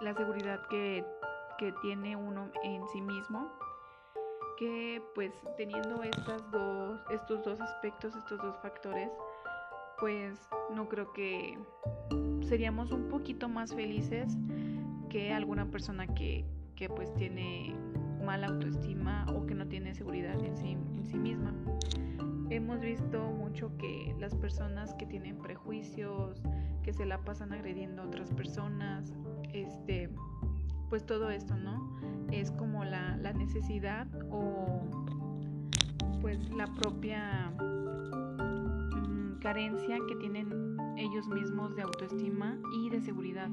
la 0.00 0.14
seguridad 0.14 0.60
que, 0.68 1.04
que 1.58 1.72
tiene 1.82 2.16
uno 2.16 2.50
en 2.62 2.86
sí 2.88 3.00
mismo 3.00 3.50
que 4.58 5.02
pues 5.14 5.32
teniendo 5.56 6.02
estas 6.02 6.50
dos, 6.50 7.00
estos 7.10 7.42
dos 7.42 7.60
aspectos, 7.60 8.14
estos 8.14 8.38
dos 8.38 8.56
factores, 8.60 9.10
pues 9.98 10.38
no 10.74 10.86
creo 10.88 11.12
que 11.12 11.58
seríamos 12.42 12.92
un 12.92 13.08
poquito 13.08 13.48
más 13.48 13.74
felices 13.74 14.36
que 15.08 15.32
alguna 15.32 15.70
persona 15.70 16.06
que, 16.06 16.44
que 16.76 16.90
pues 16.90 17.12
tiene 17.14 17.74
mala 18.30 18.46
autoestima 18.46 19.26
o 19.34 19.44
que 19.44 19.56
no 19.56 19.66
tiene 19.66 19.92
seguridad 19.92 20.38
en 20.44 20.56
sí, 20.56 20.76
misma. 21.18 21.52
Hemos 22.48 22.80
visto 22.80 23.18
mucho 23.32 23.76
que 23.76 24.14
las 24.20 24.36
personas 24.36 24.94
que 24.94 25.04
tienen 25.04 25.36
prejuicios, 25.38 26.40
que 26.84 26.92
se 26.92 27.06
la 27.06 27.18
pasan 27.24 27.52
agrediendo 27.52 28.02
a 28.02 28.04
otras 28.04 28.30
personas, 28.30 29.12
este, 29.52 30.10
pues 30.88 31.04
todo 31.04 31.28
esto, 31.28 31.56
¿no? 31.56 31.98
Es 32.30 32.52
como 32.52 32.84
la, 32.84 33.16
la 33.16 33.32
necesidad 33.32 34.06
o 34.30 34.80
pues 36.20 36.38
la 36.50 36.68
propia 36.68 37.52
mm, 37.58 39.40
carencia 39.40 39.98
que 40.06 40.14
tienen 40.14 40.76
ellos 40.96 41.26
mismos 41.26 41.74
de 41.74 41.82
autoestima 41.82 42.56
y 42.76 42.90
de 42.90 43.00
seguridad 43.00 43.50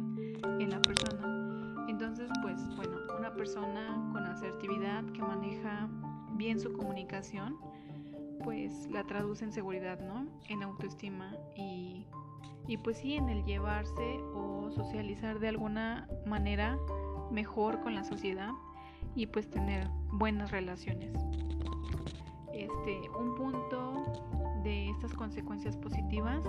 en 0.59 0.69
la 0.69 0.79
persona. 0.83 1.36
Entonces, 1.99 2.29
pues 2.43 2.63
bueno, 2.75 2.95
una 3.17 3.33
persona 3.33 4.07
con 4.13 4.23
asertividad 4.27 5.03
que 5.13 5.21
maneja 5.23 5.89
bien 6.33 6.59
su 6.59 6.71
comunicación, 6.71 7.57
pues 8.43 8.87
la 8.91 9.03
traduce 9.03 9.43
en 9.43 9.51
seguridad, 9.51 9.99
¿no? 10.01 10.27
En 10.47 10.61
autoestima 10.61 11.35
y, 11.55 12.05
y 12.67 12.77
pues 12.77 12.99
sí, 12.99 13.15
en 13.15 13.29
el 13.29 13.43
llevarse 13.45 14.19
o 14.35 14.69
socializar 14.69 15.39
de 15.39 15.47
alguna 15.47 16.07
manera 16.27 16.77
mejor 17.31 17.79
con 17.79 17.95
la 17.95 18.03
sociedad 18.03 18.51
y 19.15 19.25
pues 19.25 19.49
tener 19.49 19.87
buenas 20.11 20.51
relaciones. 20.51 21.15
Este, 22.53 23.09
un 23.19 23.33
punto 23.33 24.03
de 24.63 24.91
estas 24.91 25.15
consecuencias 25.15 25.75
positivas 25.75 26.43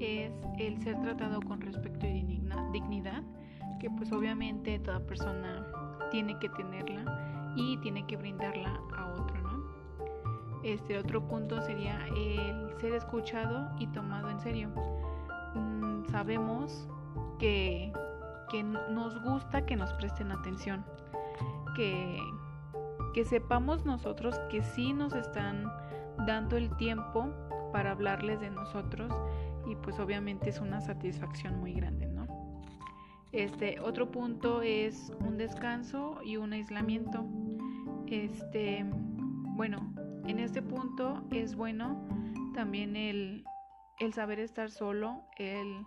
es 0.00 0.32
el 0.58 0.82
ser 0.82 0.98
tratado 1.02 1.42
con 1.42 1.60
respeto 1.60 2.06
y 2.06 2.40
dignidad, 2.72 3.22
que 3.78 3.90
pues 3.90 4.12
obviamente 4.12 4.78
toda 4.78 5.00
persona 5.00 5.66
tiene 6.10 6.38
que 6.38 6.48
tenerla 6.50 7.52
y 7.56 7.76
tiene 7.78 8.06
que 8.06 8.16
brindarla 8.16 8.80
a 8.96 9.06
otro, 9.12 9.40
¿no? 9.42 9.62
Este 10.62 10.98
otro 10.98 11.26
punto 11.26 11.60
sería 11.62 12.06
el 12.16 12.72
ser 12.80 12.94
escuchado 12.94 13.70
y 13.78 13.86
tomado 13.88 14.30
en 14.30 14.40
serio. 14.40 14.70
Mm, 15.54 16.04
sabemos 16.06 16.88
que 17.38 17.92
que 18.48 18.62
nos 18.62 19.22
gusta 19.22 19.64
que 19.66 19.76
nos 19.76 19.92
presten 19.94 20.32
atención, 20.32 20.84
que, 21.76 22.18
que 23.14 23.24
sepamos 23.24 23.84
nosotros 23.84 24.38
que 24.50 24.62
sí 24.62 24.92
nos 24.92 25.14
están 25.14 25.70
dando 26.26 26.56
el 26.56 26.74
tiempo 26.76 27.28
para 27.72 27.92
hablarles 27.92 28.40
de 28.40 28.50
nosotros 28.50 29.12
y 29.66 29.76
pues 29.76 29.98
obviamente 30.00 30.48
es 30.50 30.60
una 30.60 30.80
satisfacción 30.80 31.60
muy 31.60 31.74
grande, 31.74 32.06
¿no? 32.06 32.17
Este 33.32 33.78
otro 33.80 34.10
punto 34.10 34.62
es 34.62 35.12
un 35.20 35.36
descanso 35.36 36.20
y 36.24 36.36
un 36.36 36.52
aislamiento. 36.52 37.24
Este, 38.06 38.84
bueno, 39.56 39.92
en 40.26 40.38
este 40.38 40.62
punto 40.62 41.22
es 41.30 41.54
bueno 41.54 42.06
también 42.54 42.96
el, 42.96 43.44
el 43.98 44.14
saber 44.14 44.40
estar 44.40 44.70
solo, 44.70 45.22
el 45.36 45.84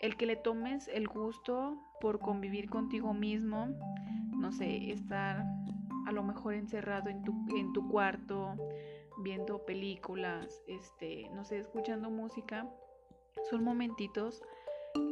el 0.00 0.16
que 0.16 0.26
le 0.26 0.36
tomes 0.36 0.88
el 0.88 1.08
gusto 1.08 1.76
por 2.00 2.20
convivir 2.20 2.70
contigo 2.70 3.12
mismo, 3.14 3.68
no 4.36 4.52
sé, 4.52 4.92
estar 4.92 5.44
a 6.06 6.12
lo 6.12 6.22
mejor 6.22 6.54
encerrado 6.54 7.10
en 7.10 7.22
tu, 7.22 7.34
en 7.56 7.72
tu 7.72 7.88
cuarto, 7.88 8.54
viendo 9.18 9.64
películas, 9.64 10.62
este, 10.68 11.28
no 11.34 11.44
sé, 11.44 11.58
escuchando 11.58 12.10
música, 12.10 12.68
son 13.50 13.64
momentitos 13.64 14.42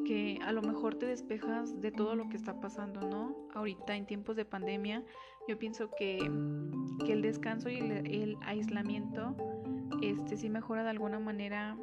que 0.06 0.38
a 0.42 0.52
lo 0.52 0.62
mejor 0.62 0.94
te 0.94 1.06
despejas 1.06 1.80
de 1.80 1.90
todo 1.90 2.14
lo 2.14 2.28
que 2.28 2.36
está 2.36 2.60
pasando, 2.60 3.00
¿no? 3.00 3.34
Ahorita 3.54 3.96
en 3.96 4.06
tiempos 4.06 4.36
de 4.36 4.44
pandemia, 4.44 5.02
yo 5.48 5.58
pienso 5.58 5.90
que, 5.96 6.18
que 7.04 7.12
el 7.12 7.22
descanso 7.22 7.68
y 7.68 7.78
el, 7.78 8.36
aislamiento, 8.42 9.34
este, 10.02 10.36
sí 10.36 10.48
mejora 10.48 10.84
de 10.84 10.90
alguna 10.90 11.18
manera 11.18 11.76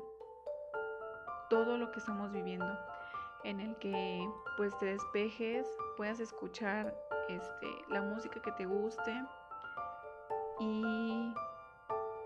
todo 1.50 1.78
lo 1.78 1.92
que 1.92 2.00
estamos 2.00 2.32
viviendo 2.32 2.78
en 3.44 3.60
el 3.60 3.76
que 3.78 4.28
pues 4.58 4.78
te 4.78 4.86
despejes, 4.88 5.68
puedas 5.98 6.20
escuchar 6.20 6.96
este, 7.30 7.68
la 7.90 8.02
música 8.02 8.42
que 8.42 8.52
te 8.54 8.66
guste 8.66 9.14
y 10.60 11.34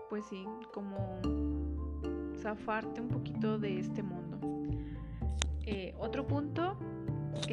pues 0.08 0.24
sí, 0.26 0.46
como 0.72 1.20
zafarte 2.40 3.00
un 3.00 3.08
poquito 3.08 3.58
de 3.58 3.78
este 3.80 4.02
mundo. 4.02 4.38
Eh, 5.70 5.94
otro 5.98 6.26
punto 6.26 6.78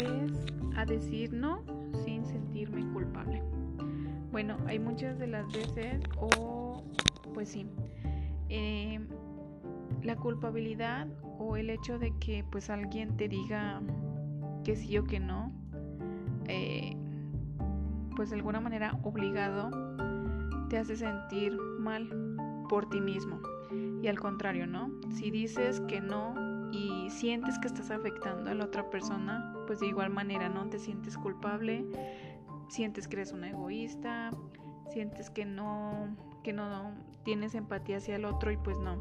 es 0.01 0.31
a 0.77 0.85
decir 0.85 1.33
no 1.33 1.61
sin 2.05 2.25
sentirme 2.25 2.89
culpable. 2.93 3.43
Bueno, 4.31 4.55
hay 4.67 4.79
muchas 4.79 5.19
de 5.19 5.27
las 5.27 5.45
veces 5.51 6.01
o 6.17 6.81
pues 7.33 7.49
sí, 7.49 7.67
eh, 8.47 9.05
la 10.01 10.15
culpabilidad 10.15 11.09
o 11.39 11.57
el 11.57 11.69
hecho 11.69 11.99
de 11.99 12.17
que 12.19 12.45
pues 12.49 12.69
alguien 12.69 13.17
te 13.17 13.27
diga 13.27 13.81
que 14.63 14.77
sí 14.77 14.97
o 14.97 15.03
que 15.03 15.19
no, 15.19 15.51
eh, 16.47 16.95
pues 18.15 18.29
de 18.29 18.37
alguna 18.37 18.61
manera 18.61 18.97
obligado, 19.03 19.69
te 20.69 20.77
hace 20.77 20.95
sentir 20.95 21.57
mal 21.79 22.07
por 22.69 22.87
ti 22.87 23.01
mismo. 23.01 23.41
Y 24.01 24.07
al 24.07 24.19
contrario, 24.21 24.67
¿no? 24.67 24.89
Si 25.09 25.31
dices 25.31 25.81
que 25.81 25.99
no 25.99 26.44
y 26.75 27.09
sientes 27.09 27.57
que 27.59 27.67
estás 27.67 27.91
afectando 27.91 28.49
a 28.49 28.53
la 28.53 28.65
otra 28.65 28.89
persona, 28.89 29.53
pues 29.67 29.79
de 29.79 29.87
igual 29.87 30.09
manera, 30.09 30.49
¿no? 30.49 30.67
Te 30.67 30.79
sientes 30.79 31.17
culpable, 31.17 31.85
sientes 32.67 33.07
que 33.07 33.17
eres 33.17 33.31
una 33.31 33.49
egoísta, 33.49 34.31
sientes 34.89 35.29
que 35.29 35.45
no, 35.45 36.15
que 36.43 36.53
no 36.53 36.91
tienes 37.23 37.55
empatía 37.55 37.97
hacia 37.97 38.15
el 38.17 38.25
otro 38.25 38.51
y 38.51 38.57
pues 38.57 38.77
no 38.79 38.97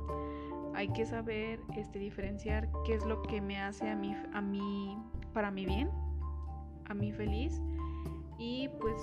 hay 0.75 0.89
que 0.89 1.07
saber 1.07 1.61
este, 1.77 1.99
diferenciar 1.99 2.69
qué 2.85 2.95
es 2.95 3.05
lo 3.05 3.23
que 3.23 3.41
me 3.41 3.61
hace 3.61 3.89
a 3.89 3.97
mí, 3.97 4.15
a 4.33 4.41
mí, 4.41 4.99
para 5.33 5.51
mi 5.51 5.67
bien, 5.67 5.89
a 6.87 6.95
mí 6.95 7.13
feliz. 7.13 7.63
Y 8.39 8.69
pues 8.81 9.01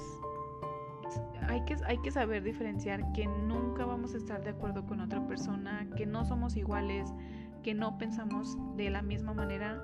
hay 1.48 1.64
que, 1.64 1.78
hay 1.86 1.98
que 2.00 2.12
saber 2.12 2.44
diferenciar 2.44 3.12
que 3.14 3.26
nunca 3.26 3.86
vamos 3.86 4.14
a 4.14 4.18
estar 4.18 4.44
de 4.44 4.50
acuerdo 4.50 4.86
con 4.86 5.00
otra 5.00 5.26
persona, 5.28 5.88
que 5.96 6.06
no 6.06 6.26
somos 6.26 6.58
iguales, 6.58 7.14
que 7.64 7.74
no 7.74 7.98
pensamos 7.98 8.58
de 8.76 8.90
la 8.90 9.02
misma 9.02 9.34
manera. 9.34 9.84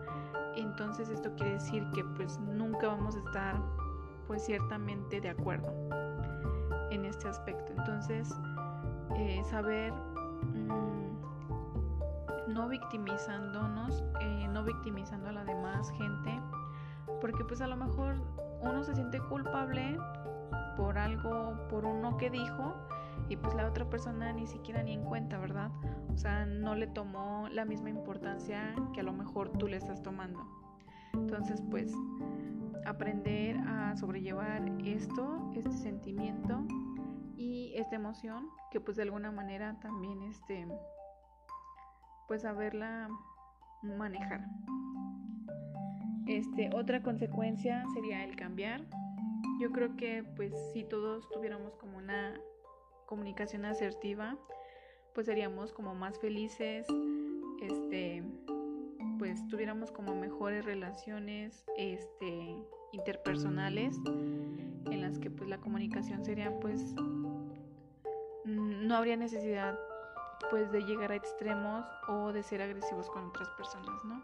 Entonces 0.56 1.10
esto 1.10 1.34
quiere 1.36 1.54
decir 1.54 1.86
que 1.94 2.04
pues 2.04 2.40
nunca 2.40 2.88
vamos 2.88 3.16
a 3.16 3.20
estar 3.20 3.62
pues 4.28 4.44
ciertamente 4.46 5.22
de 5.22 5.30
acuerdo 5.30 5.72
en 6.92 7.06
este 7.06 7.28
aspecto. 7.28 7.74
Entonces 7.78 8.34
eh, 9.16 9.42
saber... 9.44 9.94
Mm, 10.54 10.98
no 12.48 12.68
victimizándonos, 12.68 14.04
eh, 14.22 14.48
no 14.50 14.64
victimizando 14.64 15.30
a 15.30 15.32
la 15.32 15.44
demás 15.44 15.92
gente, 15.92 16.40
porque 17.22 17.44
pues 17.44 17.62
a 17.62 17.68
lo 17.68 17.76
mejor 17.76 18.16
uno 18.62 18.84
se 18.84 18.96
siente 18.96 19.20
culpable 19.20 19.98
por 20.76 20.98
algo, 20.98 21.56
por 21.70 21.86
uno 21.86 22.18
que 22.18 22.30
dijo, 22.30 22.74
y 23.30 23.36
pues 23.36 23.54
la 23.54 23.68
otra 23.68 23.90
persona 23.90 24.32
ni 24.32 24.48
siquiera 24.48 24.82
ni 24.84 24.94
en 24.94 25.04
cuenta, 25.04 25.38
¿verdad? 25.38 25.72
O 26.18 26.20
sea, 26.20 26.48
no 26.48 26.74
le 26.74 26.88
tomó 26.88 27.48
la 27.52 27.64
misma 27.64 27.92
importancia 27.92 28.74
que 28.92 29.02
a 29.02 29.04
lo 29.04 29.14
mejor 29.14 29.52
tú 29.52 29.68
le 29.68 29.78
estás 29.78 30.02
tomando. 30.02 30.48
Entonces, 31.14 31.62
pues, 31.70 31.94
aprender 32.88 33.56
a 33.68 33.96
sobrellevar 33.96 34.64
esto, 34.84 35.52
este 35.56 35.72
sentimiento 35.74 36.66
y 37.36 37.72
esta 37.76 37.98
emoción, 37.98 38.50
que 38.72 38.80
pues 38.80 38.98
de 38.98 39.04
alguna 39.04 39.30
manera 39.30 39.78
también 39.80 40.24
este 40.24 40.68
pues 42.28 42.42
saberla 42.42 43.10
manejar. 43.84 44.44
Este, 46.26 46.72
otra 46.74 47.04
consecuencia 47.04 47.86
sería 47.94 48.24
el 48.24 48.36
cambiar. 48.36 48.82
Yo 49.60 49.72
creo 49.72 49.96
que 49.96 50.24
pues 50.36 50.52
si 50.74 50.84
todos 50.84 51.30
tuviéramos 51.30 51.76
como 51.76 52.00
una 52.00 52.34
comunicación 53.06 53.66
asertiva, 53.66 54.36
pues 55.18 55.26
seríamos 55.26 55.74
como 55.74 55.96
más 55.96 56.20
felices, 56.20 56.86
este, 57.60 58.24
pues 59.18 59.48
tuviéramos 59.48 59.92
como 59.92 60.14
mejores 60.14 60.64
relaciones 60.64 61.66
este, 61.76 62.56
interpersonales 62.92 63.98
en 64.06 65.02
las 65.02 65.18
que 65.18 65.32
pues 65.32 65.50
la 65.50 65.58
comunicación 65.58 66.24
sería 66.24 66.60
pues 66.60 66.94
no 68.46 68.96
habría 68.96 69.18
necesidad 69.18 69.80
pues 70.52 70.72
de 70.72 70.84
llegar 70.84 71.12
a 71.12 71.16
extremos 71.16 71.84
o 72.10 72.32
de 72.32 72.44
ser 72.44 72.62
agresivos 72.62 73.10
con 73.10 73.26
otras 73.26 73.50
personas, 73.58 74.06
¿no? 74.06 74.24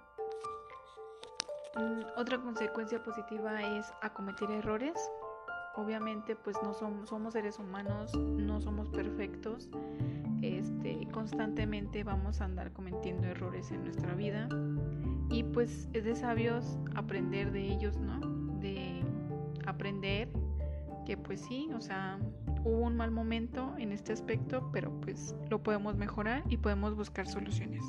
Mm, 1.75 2.03
otra 2.17 2.37
consecuencia 2.37 3.01
positiva 3.01 3.63
es 3.79 3.91
acometer 4.03 4.51
errores. 4.51 4.93
Obviamente 5.75 6.35
pues 6.35 6.55
no 6.63 6.73
somos, 6.73 7.09
somos 7.09 7.33
seres 7.33 7.57
humanos, 7.59 8.13
no 8.15 8.61
somos 8.61 8.89
perfectos. 8.89 9.69
Este, 10.41 11.07
constantemente 11.11 12.03
vamos 12.03 12.41
a 12.41 12.45
andar 12.45 12.71
cometiendo 12.73 13.27
errores 13.27 13.71
en 13.71 13.83
nuestra 13.83 14.13
vida 14.13 14.49
y 15.29 15.43
pues 15.43 15.89
es 15.93 16.03
de 16.03 16.15
sabios 16.15 16.77
aprender 16.95 17.51
de 17.51 17.71
ellos, 17.71 17.97
¿no? 17.97 18.19
De 18.59 19.01
aprender 19.65 20.29
que 21.05 21.17
pues 21.17 21.41
sí, 21.41 21.69
o 21.75 21.81
sea, 21.81 22.19
hubo 22.63 22.79
un 22.79 22.95
mal 22.95 23.11
momento 23.11 23.73
en 23.77 23.91
este 23.91 24.13
aspecto, 24.13 24.69
pero 24.71 24.91
pues 25.01 25.35
lo 25.49 25.61
podemos 25.63 25.97
mejorar 25.97 26.43
y 26.49 26.57
podemos 26.57 26.95
buscar 26.95 27.27
soluciones. 27.27 27.83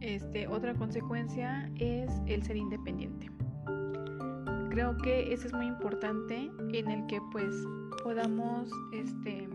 Este, 0.00 0.48
otra 0.48 0.74
consecuencia 0.74 1.70
es 1.76 2.10
el 2.26 2.42
ser 2.42 2.56
independiente. 2.56 3.30
Creo 4.78 4.96
que 4.96 5.32
eso 5.32 5.48
es 5.48 5.52
muy 5.52 5.66
importante 5.66 6.52
en 6.72 6.88
el 6.88 7.04
que 7.08 7.20
pues 7.32 7.52
podamos 8.04 8.70
este, 8.92 9.48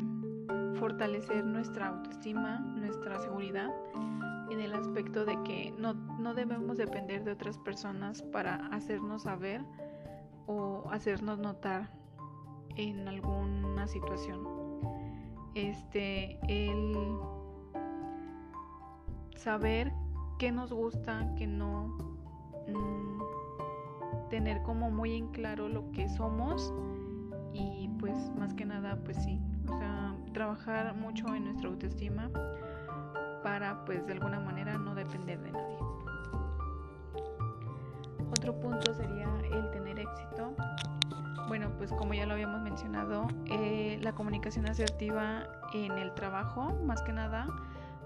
fortalecer 0.76 1.46
nuestra 1.46 1.88
autoestima, 1.88 2.60
nuestra 2.60 3.18
seguridad 3.22 3.74
en 4.52 4.60
el 4.60 4.74
aspecto 4.74 5.24
de 5.24 5.42
que 5.44 5.74
no, 5.78 5.94
no 5.94 6.34
debemos 6.34 6.76
depender 6.76 7.24
de 7.24 7.32
otras 7.32 7.58
personas 7.58 8.22
para 8.22 8.68
hacernos 8.74 9.22
saber 9.24 9.64
o 10.46 10.90
hacernos 10.92 11.40
notar 11.40 11.90
en 12.76 13.08
alguna 13.08 13.88
situación. 13.88 14.46
Este, 15.56 16.38
el 16.50 16.98
saber 19.38 19.94
qué 20.38 20.52
nos 20.52 20.74
gusta, 20.74 21.34
qué 21.38 21.48
no, 21.48 21.98
mm, 22.68 23.13
tener 24.30 24.62
como 24.64 24.90
muy 24.90 25.16
en 25.16 25.28
claro 25.30 25.70
lo 25.70 25.92
que 25.92 26.10
somos 26.10 26.74
y 27.54 27.90
pues 28.00 28.16
más 28.38 28.54
que 28.54 28.66
nada 28.66 28.98
pues 29.04 29.18
sí, 29.24 29.40
o 29.68 29.78
sea, 29.78 30.16
trabajar 30.34 30.96
mucho 30.96 31.34
en 31.36 31.46
nuestra 31.46 31.70
autoestima 31.70 32.30
para 33.44 33.86
pues 33.86 34.06
de 34.08 34.14
alguna 34.14 34.40
manera 34.40 34.78
no 34.78 34.96
depender 34.96 35.40
de 35.42 35.52
nadie. 35.52 35.78
Otro 38.32 38.60
punto 38.60 38.94
sería 38.94 39.30
el 39.52 39.70
tener 39.72 40.00
éxito. 40.00 40.54
Bueno, 41.48 41.70
pues 41.78 41.92
como 41.92 42.14
ya 42.14 42.26
lo 42.26 42.34
habíamos 42.34 42.62
mencionado, 42.62 43.28
eh, 43.46 44.00
la 44.02 44.14
comunicación 44.16 44.68
asertiva 44.68 45.44
en 45.74 45.92
el 45.98 46.14
trabajo, 46.16 46.74
más 46.84 47.02
que 47.04 47.14
nada, 47.14 47.46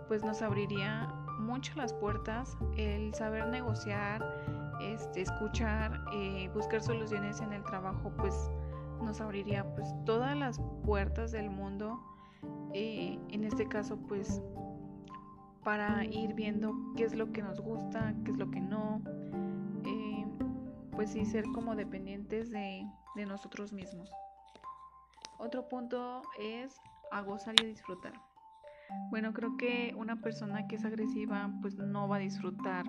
pues 0.08 0.24
nos 0.24 0.42
abriría 0.42 1.08
mucho 1.40 1.74
las 1.76 1.94
puertas, 1.94 2.58
el 2.76 3.14
saber 3.14 3.48
negociar, 3.48 4.26
este, 4.94 5.22
escuchar, 5.22 6.00
eh, 6.14 6.50
buscar 6.54 6.82
soluciones 6.82 7.42
en 7.42 7.54
el 7.54 7.64
trabajo, 7.64 8.12
pues 8.18 8.50
nos 9.02 9.22
abriría 9.22 9.64
pues 9.76 9.94
todas 10.06 10.36
las 10.36 10.60
puertas 10.86 11.32
del 11.32 11.50
mundo. 11.50 12.00
Eh, 12.74 13.20
en 13.30 13.44
este 13.44 13.68
caso, 13.68 13.98
pues 13.98 14.42
para 15.64 16.06
ir 16.06 16.34
viendo 16.34 16.74
qué 16.96 17.04
es 17.04 17.16
lo 17.16 17.32
que 17.32 17.42
nos 17.42 17.60
gusta, 17.60 18.14
qué 18.24 18.32
es 18.32 18.38
lo 18.38 18.50
que 18.50 18.62
no, 18.62 19.02
eh, 19.86 20.26
pues 20.92 21.12
sí 21.12 21.26
ser 21.26 21.44
como 21.54 21.76
dependientes 21.76 22.50
de, 22.50 22.88
nosotros 23.28 23.74
mismos. 23.74 24.12
Otro 25.40 25.68
punto 25.68 26.22
es 26.40 26.80
a 27.12 27.22
gozar 27.22 27.56
y 27.62 27.66
disfrutar. 27.66 28.14
Bueno, 29.10 29.34
creo 29.34 29.58
que 29.58 29.94
una 29.98 30.22
persona 30.22 30.68
que 30.68 30.76
es 30.76 30.86
agresiva 30.86 31.52
pues 31.62 31.76
no 31.76 32.08
va 32.08 32.18
a 32.18 32.20
disfrutar 32.20 32.86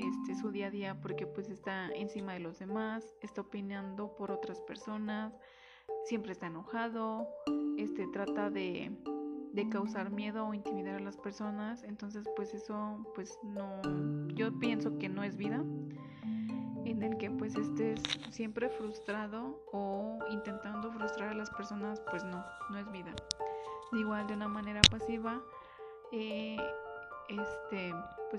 este 0.00 0.34
su 0.34 0.50
día 0.50 0.66
a 0.66 0.70
día 0.70 1.00
porque 1.00 1.26
pues 1.26 1.48
está 1.48 1.88
encima 1.92 2.32
de 2.34 2.40
los 2.40 2.58
demás, 2.58 3.14
está 3.20 3.42
opinando 3.42 4.14
por 4.16 4.30
otras 4.30 4.60
personas, 4.60 5.32
siempre 6.04 6.32
está 6.32 6.46
enojado, 6.46 7.28
este 7.76 8.06
trata 8.08 8.50
de, 8.50 8.92
de 9.52 9.68
causar 9.68 10.10
miedo 10.10 10.46
o 10.46 10.54
intimidar 10.54 10.96
a 10.96 11.00
las 11.00 11.16
personas, 11.16 11.82
entonces 11.84 12.26
pues 12.36 12.54
eso 12.54 13.04
pues 13.14 13.38
no 13.42 13.80
yo 14.34 14.58
pienso 14.58 14.98
que 14.98 15.08
no 15.08 15.22
es 15.22 15.36
vida 15.36 15.62
en 16.84 17.02
el 17.02 17.16
que 17.18 17.30
pues 17.30 17.56
estés 17.56 18.00
siempre 18.30 18.68
frustrado 18.68 19.62
o 19.72 20.18
intentando 20.30 20.90
frustrar 20.92 21.30
a 21.30 21.34
las 21.34 21.50
personas, 21.50 22.00
pues 22.10 22.24
no, 22.24 22.44
no 22.70 22.78
es 22.78 22.90
vida. 22.90 23.14
Igual 23.92 24.26
de 24.26 24.34
una 24.34 24.48
manera 24.48 24.80
pasiva, 24.90 25.40
eh, 26.12 26.56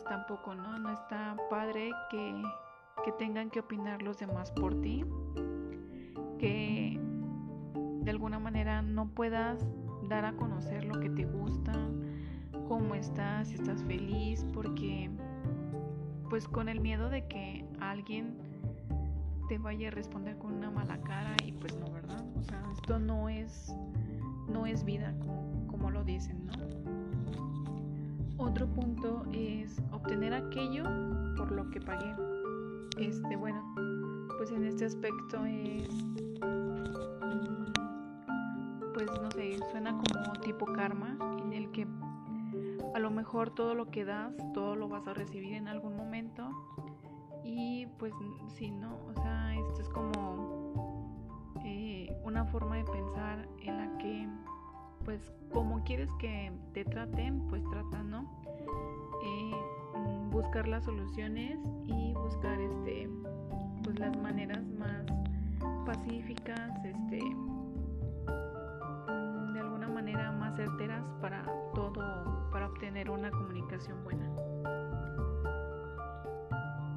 pues 0.01 0.03
tampoco, 0.05 0.55
¿no? 0.55 0.79
No 0.79 0.91
está 0.91 1.35
padre 1.49 1.91
que, 2.09 2.41
que 3.03 3.11
tengan 3.13 3.49
que 3.49 3.59
opinar 3.59 4.01
los 4.01 4.17
demás 4.17 4.51
por 4.51 4.79
ti, 4.81 5.05
que 6.39 6.99
de 8.01 8.11
alguna 8.11 8.39
manera 8.39 8.81
no 8.81 9.09
puedas 9.09 9.65
dar 10.07 10.25
a 10.25 10.33
conocer 10.33 10.85
lo 10.85 10.99
que 10.99 11.09
te 11.09 11.25
gusta, 11.25 11.73
cómo 12.67 12.95
estás, 12.95 13.49
si 13.49 13.55
estás 13.55 13.83
feliz, 13.83 14.45
porque 14.53 15.09
pues 16.29 16.47
con 16.47 16.69
el 16.69 16.79
miedo 16.79 17.09
de 17.09 17.27
que 17.27 17.65
alguien 17.79 18.37
te 19.49 19.57
vaya 19.57 19.89
a 19.89 19.91
responder 19.91 20.37
con 20.37 20.53
una 20.53 20.71
mala 20.71 20.99
cara 21.01 21.35
y 21.45 21.51
pues 21.51 21.77
no, 21.77 21.91
¿verdad? 21.91 22.25
O 22.37 22.43
sea, 22.43 22.63
esto 22.71 22.97
no 22.97 23.29
es 23.29 23.75
no 24.47 24.65
es 24.65 24.83
vida 24.83 25.13
como, 25.67 25.91
lo 25.91 26.03
dicen, 26.03 26.45
¿no? 26.45 26.80
Otro 28.41 28.65
punto 28.67 29.23
es 29.31 29.79
obtener 29.91 30.33
aquello 30.33 30.83
por 31.37 31.51
lo 31.51 31.69
que 31.69 31.79
pagué. 31.79 32.15
Este, 32.97 33.35
bueno, 33.35 33.63
pues 34.37 34.51
en 34.51 34.65
este 34.65 34.85
aspecto 34.85 35.45
es 35.45 35.87
mm, 36.41 37.71
pues 38.95 39.07
no 39.21 39.29
sé, 39.29 39.59
suena 39.69 39.91
como 39.91 40.33
tipo 40.41 40.65
karma 40.65 41.15
en 41.43 41.53
el 41.53 41.69
que 41.71 41.85
a 42.95 42.99
lo 42.99 43.11
mejor 43.11 43.51
todo 43.51 43.75
lo 43.75 43.91
que 43.91 44.05
das, 44.05 44.33
todo 44.55 44.75
lo 44.75 44.89
vas 44.89 45.07
a 45.07 45.13
recibir 45.13 45.53
en 45.53 45.67
algún 45.67 45.95
momento 45.95 46.49
y 47.43 47.85
pues 47.99 48.11
si 48.55 48.71
no, 48.71 48.97
o 49.07 49.13
sea, 49.21 49.55
esto 49.55 49.81
es 49.81 49.89
como 49.89 51.53
eh, 51.63 52.09
una 52.23 52.43
forma 52.45 52.77
de 52.77 52.85
pensar 52.85 53.47
en 53.59 53.77
la 53.77 53.97
que 53.99 54.27
pues 55.05 55.31
como 55.51 55.83
quieres 55.83 56.09
que 56.19 56.51
te 56.73 56.85
traten, 56.85 57.41
pues 57.49 57.63
trata, 57.69 58.03
¿no? 58.03 58.29
Eh, 59.23 59.51
buscar 60.31 60.67
las 60.67 60.85
soluciones 60.85 61.59
y 61.85 62.13
buscar 62.13 62.59
este 62.59 63.09
pues 63.83 63.99
las 63.99 64.15
maneras 64.17 64.63
más 64.77 65.05
pacíficas, 65.85 66.71
este 66.85 67.19
de 69.53 69.59
alguna 69.59 69.87
manera 69.89 70.31
más 70.31 70.55
certeras 70.55 71.03
para 71.19 71.43
todo, 71.73 72.49
para 72.51 72.67
obtener 72.67 73.09
una 73.09 73.29
comunicación 73.31 74.03
buena. 74.03 74.29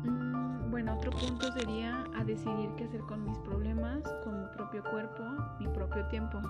Mm, 0.05 0.71
bueno, 0.71 0.97
otro 0.97 1.11
punto 1.11 1.51
sería 1.53 2.05
a 2.17 2.25
decidir 2.25 2.71
qué 2.77 2.85
hacer 2.85 3.01
con 3.03 3.25
mis 3.25 3.39
problemas, 3.39 4.03
con 4.23 4.41
mi 4.41 4.47
propio 4.49 4.85
cuerpo, 4.85 5.23
mi 5.59 5.69
propio 5.69 6.07
tiempo. 6.07 6.41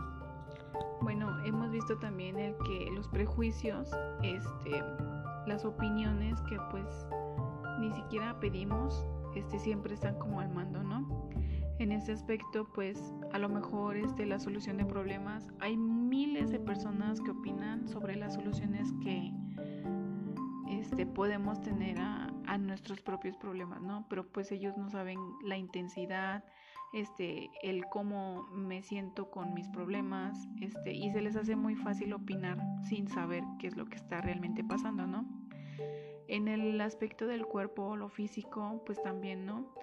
Bueno, 1.01 1.39
hemos 1.45 1.71
visto 1.71 1.99
también 1.99 2.39
el 2.39 2.57
que 2.59 2.91
los 2.93 3.09
prejuicios, 3.09 3.91
este, 4.23 4.83
las 5.47 5.65
opiniones 5.65 6.41
que 6.43 6.59
pues 6.71 7.07
ni 7.79 7.93
siquiera 7.93 8.39
pedimos, 8.41 9.07
este, 9.35 9.59
siempre 9.59 9.95
están 9.95 10.19
como 10.19 10.41
al 10.41 10.49
mando, 10.53 10.83
¿no? 10.83 11.29
En 11.79 11.91
ese 11.91 12.13
aspecto, 12.13 12.67
pues 12.73 13.13
a 13.33 13.39
lo 13.39 13.49
mejor 13.49 13.97
este, 13.97 14.27
la 14.27 14.39
solución 14.39 14.77
de 14.77 14.85
problemas, 14.85 15.49
hay 15.59 15.77
miles 15.77 16.51
de 16.51 16.61
personas 16.61 17.21
que 17.21 17.33
opinan 17.33 17.89
sobre 17.89 18.15
las 18.15 18.35
soluciones 18.35 18.93
que 19.03 19.33
este, 20.70 21.05
podemos 21.05 21.61
tener 21.61 21.99
a, 22.01 22.33
a 22.47 22.59
nuestros 22.59 23.01
propios 23.01 23.37
problemas, 23.37 23.83
¿no? 23.83 24.07
Pero 24.09 24.27
pues 24.29 24.53
ellos 24.53 24.77
no 24.77 24.89
saben 24.89 25.18
la 25.43 25.57
intensidad, 25.57 26.45
este, 26.95 27.51
el 27.62 27.86
cómo 27.86 28.47
me 28.53 28.82
siento 28.82 29.28
con 29.28 29.53
mis 29.53 29.68
problemas, 29.68 30.49
este, 30.61 30.92
y 30.92 31.11
se 31.11 31.20
les 31.20 31.34
hace 31.34 31.57
muy 31.57 31.74
fácil 31.74 32.12
opinar 32.12 32.57
sin 32.88 33.09
saber 33.09 33.42
qué 33.59 33.66
es 33.66 33.76
lo 33.76 33.86
que 33.86 33.97
está 33.97 34.20
realmente 34.20 34.62
pasando, 34.62 35.05
¿no? 35.05 35.26
En 36.28 36.47
el 36.47 36.80
aspecto 36.80 37.26
del 37.26 37.47
cuerpo, 37.47 37.97
lo 37.97 38.09
físico, 38.09 38.80
pues 38.86 39.03
también, 39.03 39.45
¿no? 39.45 39.74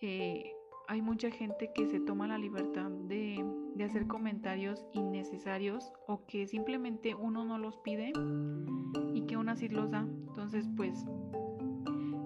Eh, 0.00 0.50
hay 0.88 1.02
mucha 1.02 1.30
gente 1.30 1.72
que 1.74 1.88
se 1.88 2.00
toma 2.00 2.26
la 2.26 2.38
libertad 2.38 2.90
de, 2.90 3.44
de, 3.74 3.84
hacer 3.84 4.06
comentarios 4.06 4.86
innecesarios 4.94 5.92
o 6.06 6.24
que 6.26 6.46
simplemente 6.46 7.14
uno 7.14 7.44
no 7.44 7.58
los 7.58 7.76
pide 7.78 8.12
y 9.12 9.26
que 9.26 9.34
aún 9.34 9.50
así 9.50 9.68
los 9.68 9.90
da. 9.90 10.06
Entonces, 10.28 10.68
pues, 10.74 11.04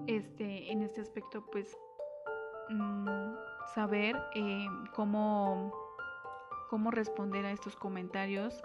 este, 0.07 0.71
en 0.71 0.83
este 0.83 1.01
aspecto, 1.01 1.45
pues, 1.51 1.75
mmm, 2.69 3.33
saber 3.73 4.15
eh, 4.35 4.67
cómo, 4.93 5.73
cómo 6.69 6.91
responder 6.91 7.45
a 7.45 7.51
estos 7.51 7.75
comentarios, 7.75 8.61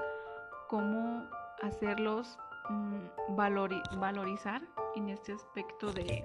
cómo 0.68 1.24
hacerlos 1.62 2.38
mm, 2.68 3.36
valorizar 3.36 4.62
en 4.94 5.08
este 5.08 5.32
aspecto 5.32 5.92
de, 5.92 6.24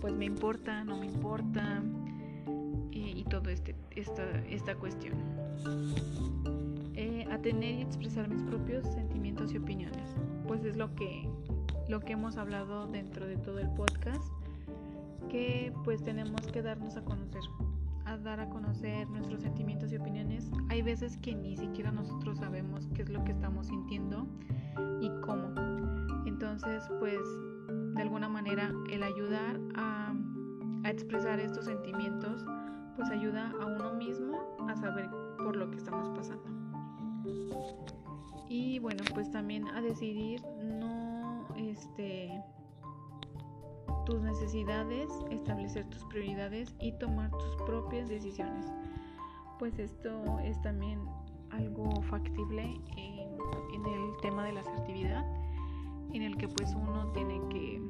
pues 0.00 0.14
me 0.14 0.26
importa, 0.26 0.84
no 0.84 0.96
me 0.96 1.06
importa 1.06 1.82
y 3.18 3.24
todo 3.24 3.50
este, 3.50 3.74
esta, 3.96 4.24
esta 4.48 4.74
cuestión. 4.76 5.14
Eh, 6.94 7.26
a 7.30 7.38
y 7.48 7.82
expresar 7.82 8.28
mis 8.28 8.42
propios 8.42 8.84
sentimientos 8.86 9.52
y 9.52 9.58
opiniones, 9.58 10.14
pues 10.46 10.64
es 10.64 10.76
lo 10.76 10.94
que, 10.94 11.28
lo 11.88 12.00
que 12.00 12.12
hemos 12.12 12.36
hablado 12.36 12.86
dentro 12.86 13.26
de 13.26 13.36
todo 13.36 13.58
el 13.58 13.70
podcast, 13.70 14.32
que 15.28 15.72
pues 15.84 16.02
tenemos 16.02 16.40
que 16.52 16.62
darnos 16.62 16.96
a 16.96 17.02
conocer, 17.02 17.42
a 18.08 18.16
dar 18.16 18.40
a 18.40 18.48
conocer 18.48 19.08
nuestros 19.10 19.42
sentimientos 19.42 19.92
y 19.92 19.96
opiniones. 19.96 20.50
Hay 20.70 20.80
veces 20.80 21.18
que 21.18 21.34
ni 21.34 21.56
siquiera 21.56 21.90
nosotros 21.92 22.38
sabemos 22.38 22.88
qué 22.94 23.02
es 23.02 23.10
lo 23.10 23.22
que 23.24 23.32
estamos 23.32 23.66
sintiendo 23.66 24.26
y 25.00 25.10
cómo. 25.20 25.52
Entonces, 26.26 26.88
pues 26.98 27.20
de 27.94 28.02
alguna 28.02 28.28
manera 28.28 28.72
el 28.90 29.02
ayudar 29.02 29.60
a, 29.74 30.14
expresar 30.84 31.38
estos 31.38 31.66
sentimientos 31.66 32.46
pues 32.96 33.10
ayuda 33.10 33.52
a 33.60 33.66
uno 33.66 33.92
mismo 33.94 34.56
a 34.68 34.74
saber 34.76 35.10
por 35.36 35.54
lo 35.54 35.70
que 35.70 35.76
estamos 35.76 36.08
pasando. 36.16 36.44
Y 38.48 38.78
bueno, 38.78 39.04
pues 39.12 39.30
también 39.30 39.68
a 39.68 39.82
decidir 39.82 40.40
no 40.62 41.46
este 41.56 42.42
tus 44.08 44.22
necesidades, 44.22 45.10
establecer 45.28 45.84
tus 45.90 46.02
prioridades 46.06 46.74
y 46.80 46.92
tomar 46.92 47.30
tus 47.30 47.56
propias 47.66 48.08
decisiones. 48.08 48.64
Pues 49.58 49.78
esto 49.78 50.38
es 50.42 50.58
también 50.62 50.98
algo 51.50 52.00
factible 52.08 52.80
en, 52.96 53.28
el 53.84 54.16
tema 54.22 54.44
de 54.44 54.52
la 54.52 54.60
asertividad 54.60 55.26
en 56.14 56.22
el 56.22 56.38
que 56.38 56.48
pues 56.48 56.74
uno 56.74 57.12
tiene 57.12 57.38
que, 57.50 57.82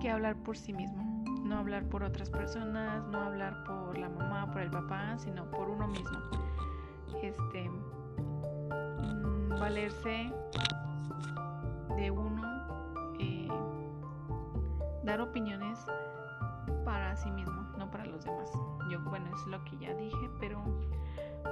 que 0.00 0.08
hablar 0.08 0.36
por 0.36 0.56
sí 0.56 0.72
mismo, 0.72 1.24
no 1.42 1.58
hablar 1.58 1.88
por 1.88 2.04
otras 2.04 2.30
personas, 2.30 3.04
no 3.08 3.22
hablar 3.22 3.64
por 3.64 3.98
la 3.98 4.08
mamá, 4.08 4.52
por 4.52 4.62
el 4.62 4.70
papá, 4.70 5.18
sino 5.18 5.50
por 5.50 5.68
uno 5.68 5.88
mismo. 5.88 6.18
Este 7.20 7.68
mm, 7.68 9.48
valerse 9.58 10.30
de 11.96 12.10
uno, 12.10 12.51
dar 15.04 15.20
opiniones 15.20 15.78
para 16.84 17.16
sí 17.16 17.30
mismo, 17.30 17.62
no 17.78 17.90
para 17.90 18.04
los 18.06 18.24
demás. 18.24 18.50
Yo, 18.90 19.00
bueno, 19.02 19.30
es 19.34 19.46
lo 19.46 19.62
que 19.64 19.78
ya 19.78 19.94
dije, 19.94 20.30
pero 20.40 20.62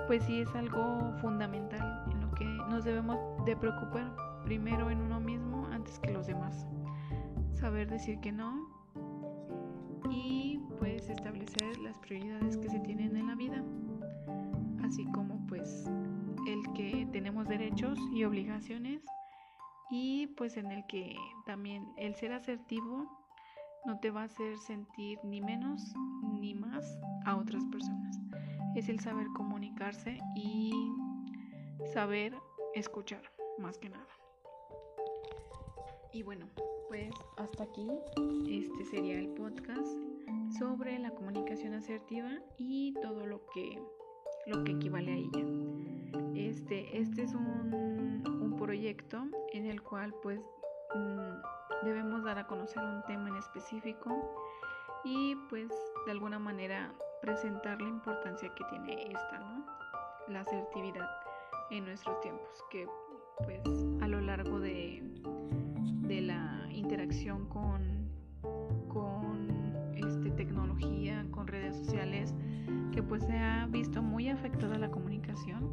pues 0.07 0.25
sí 0.25 0.41
es 0.41 0.55
algo 0.55 1.13
fundamental 1.21 2.05
en 2.11 2.21
lo 2.21 2.31
que 2.33 2.45
nos 2.45 2.85
debemos 2.85 3.19
de 3.45 3.57
preocupar 3.57 4.11
primero 4.45 4.91
en 4.91 5.01
uno 5.01 5.21
mismo 5.21 5.67
antes 5.73 5.99
que 5.99 6.11
los 6.11 6.27
demás. 6.27 6.67
Saber 7.53 7.89
decir 7.89 8.21
que 8.21 8.33
no 8.33 8.69
y 10.09 10.61
pues 10.79 11.09
establecer 11.11 11.79
las 11.79 11.99
prioridades 11.99 12.57
que 12.57 12.71
se 12.71 12.81
tienen 12.81 13.17
en 13.17 13.27
la 13.27 13.35
vida. 13.35 13.63
Así 14.83 15.05
como 15.13 15.47
pues 15.47 15.91
el 16.47 16.73
que 16.73 17.07
tenemos 17.13 17.49
derechos 17.49 17.99
y 18.13 18.25
obligaciones 18.25 19.05
y 19.91 20.29
pues 20.37 20.57
en 20.57 20.71
el 20.71 20.87
que 20.87 21.17
también 21.47 21.93
el 21.97 22.15
ser 22.15 22.33
asertivo 22.33 23.20
no 23.87 23.99
te 24.01 24.11
va 24.11 24.23
a 24.23 24.25
hacer 24.25 24.59
sentir 24.59 25.19
ni 25.25 25.41
menos 25.41 25.95
ni 26.41 26.55
más 26.55 26.99
a 27.25 27.37
otras 27.37 27.65
personas 27.67 28.21
es 28.75 28.89
el 28.89 29.01
saber 29.01 29.27
comunicarse 29.35 30.19
y 30.35 30.73
saber 31.93 32.35
escuchar, 32.75 33.23
más 33.59 33.79
que 33.79 33.89
nada. 33.89 34.07
Y 36.13 36.23
bueno, 36.23 36.47
pues 36.89 37.13
hasta 37.37 37.65
aquí 37.65 37.89
este 38.49 38.85
sería 38.85 39.19
el 39.19 39.29
podcast 39.29 39.89
sobre 40.59 40.99
la 40.99 41.11
comunicación 41.11 41.75
asertiva 41.75 42.31
y 42.59 42.95
todo 42.95 43.27
lo 43.27 43.47
que 43.55 43.81
lo 44.47 44.65
que 44.65 44.73
equivale 44.73 45.13
a 45.13 45.17
ella. 45.17 45.47
Este, 46.35 46.99
este 46.99 47.23
es 47.23 47.35
un, 47.35 48.25
un 48.27 48.57
proyecto 48.57 49.25
en 49.53 49.67
el 49.67 49.83
cual 49.83 50.15
pues 50.23 50.41
debemos 51.83 52.25
dar 52.25 52.39
a 52.39 52.47
conocer 52.47 52.83
un 52.83 53.03
tema 53.05 53.29
en 53.29 53.37
específico 53.37 54.11
y 55.05 55.35
pues 55.49 55.71
de 56.07 56.13
alguna 56.13 56.39
manera 56.39 56.93
presentar 57.23 57.81
la 57.81 57.89
importancia 57.89 58.53
que 58.55 58.65
tiene 58.65 59.13
esta, 59.13 59.39
¿no? 59.39 59.65
La 60.29 60.41
asertividad 60.41 61.09
en 61.71 61.85
nuestros 61.85 62.21
tiempos, 62.21 62.65
que 62.71 62.87
pues 63.45 63.63
a 64.03 64.09
lo 64.09 64.21
largo 64.21 64.61
de, 64.61 65.03
de 66.03 66.21
la 66.21 66.67
interacción 66.71 67.47
con, 67.49 68.11
con 68.89 69.49
este, 69.95 70.31
tecnología, 70.31 71.27
con 71.31 71.47
redes 71.47 71.77
sociales, 71.77 72.35
que 72.93 73.03
pues 73.03 73.25
se 73.25 73.39
ha 73.39 73.67
visto 73.67 74.03
muy 74.03 74.29
afectada 74.29 74.77
la 74.79 74.91
comunicación, 74.91 75.73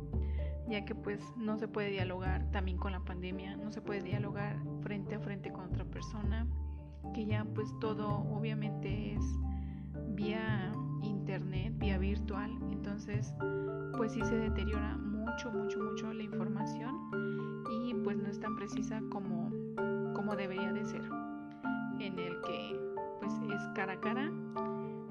ya 0.70 0.84
que 0.86 0.96
pues 0.96 1.22
no 1.38 1.58
se 1.58 1.68
puede 1.68 1.90
dialogar 1.90 2.50
también 2.52 2.78
con 2.78 2.92
la 2.92 3.00
pandemia, 3.00 3.56
no 3.56 3.72
se 3.72 3.82
puede 3.82 4.02
dialogar 4.02 4.58
frente 4.82 5.16
a 5.16 5.20
frente 5.20 5.52
con 5.52 5.66
otra 5.66 5.86
persona, 5.86 6.48
que 7.14 7.26
ya 7.26 7.46
pues 7.46 7.74
todo 7.80 8.08
obviamente 8.32 9.14
es 9.14 9.24
vía 10.10 10.72
internet, 11.04 11.74
vía 11.78 11.98
virtual, 11.98 12.52
entonces 12.72 13.34
pues 13.96 14.12
sí 14.14 14.22
se 14.24 14.38
deteriora 14.38 14.98
mucho, 14.98 15.52
mucho, 15.52 15.80
mucho 15.80 16.14
la 16.14 16.24
información 16.24 16.96
y 17.72 17.94
pues 17.94 18.18
no 18.18 18.28
es 18.28 18.40
tan 18.40 18.56
precisa 18.56 19.02
como, 19.10 19.52
como 20.14 20.36
debería 20.36 20.72
de 20.74 20.86
ser, 20.86 21.04
en 22.00 22.20
el 22.20 22.42
que 22.42 22.80
pues 23.20 23.34
es 23.54 23.62
cara 23.74 23.94
a 23.94 24.00
cara, 24.00 24.32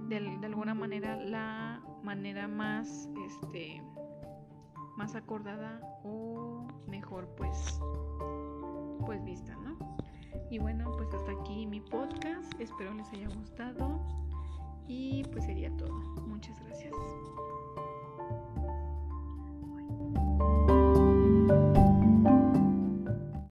de, 0.09 0.21
de 0.21 0.47
alguna 0.47 0.75
manera 0.75 1.17
la 1.17 1.83
manera 2.03 2.47
más, 2.47 3.09
este, 3.27 3.83
más 4.97 5.15
acordada 5.15 5.81
o 6.05 6.67
mejor 6.89 7.29
pues, 7.37 7.81
pues 9.05 9.23
vista, 9.25 9.55
¿no? 9.57 9.77
Y 10.51 10.59
bueno, 10.59 10.93
pues 10.97 11.13
hasta 11.13 11.33
aquí 11.33 11.67
mi 11.67 11.81
podcast. 11.81 12.59
Espero 12.61 12.95
les 12.95 13.09
haya 13.11 13.29
gustado. 13.29 14.01
Y 14.89 15.25
pues 15.33 15.45
sería 15.45 15.75
todo. 15.77 15.99
Muchas 16.27 16.59
gracias. 16.65 16.95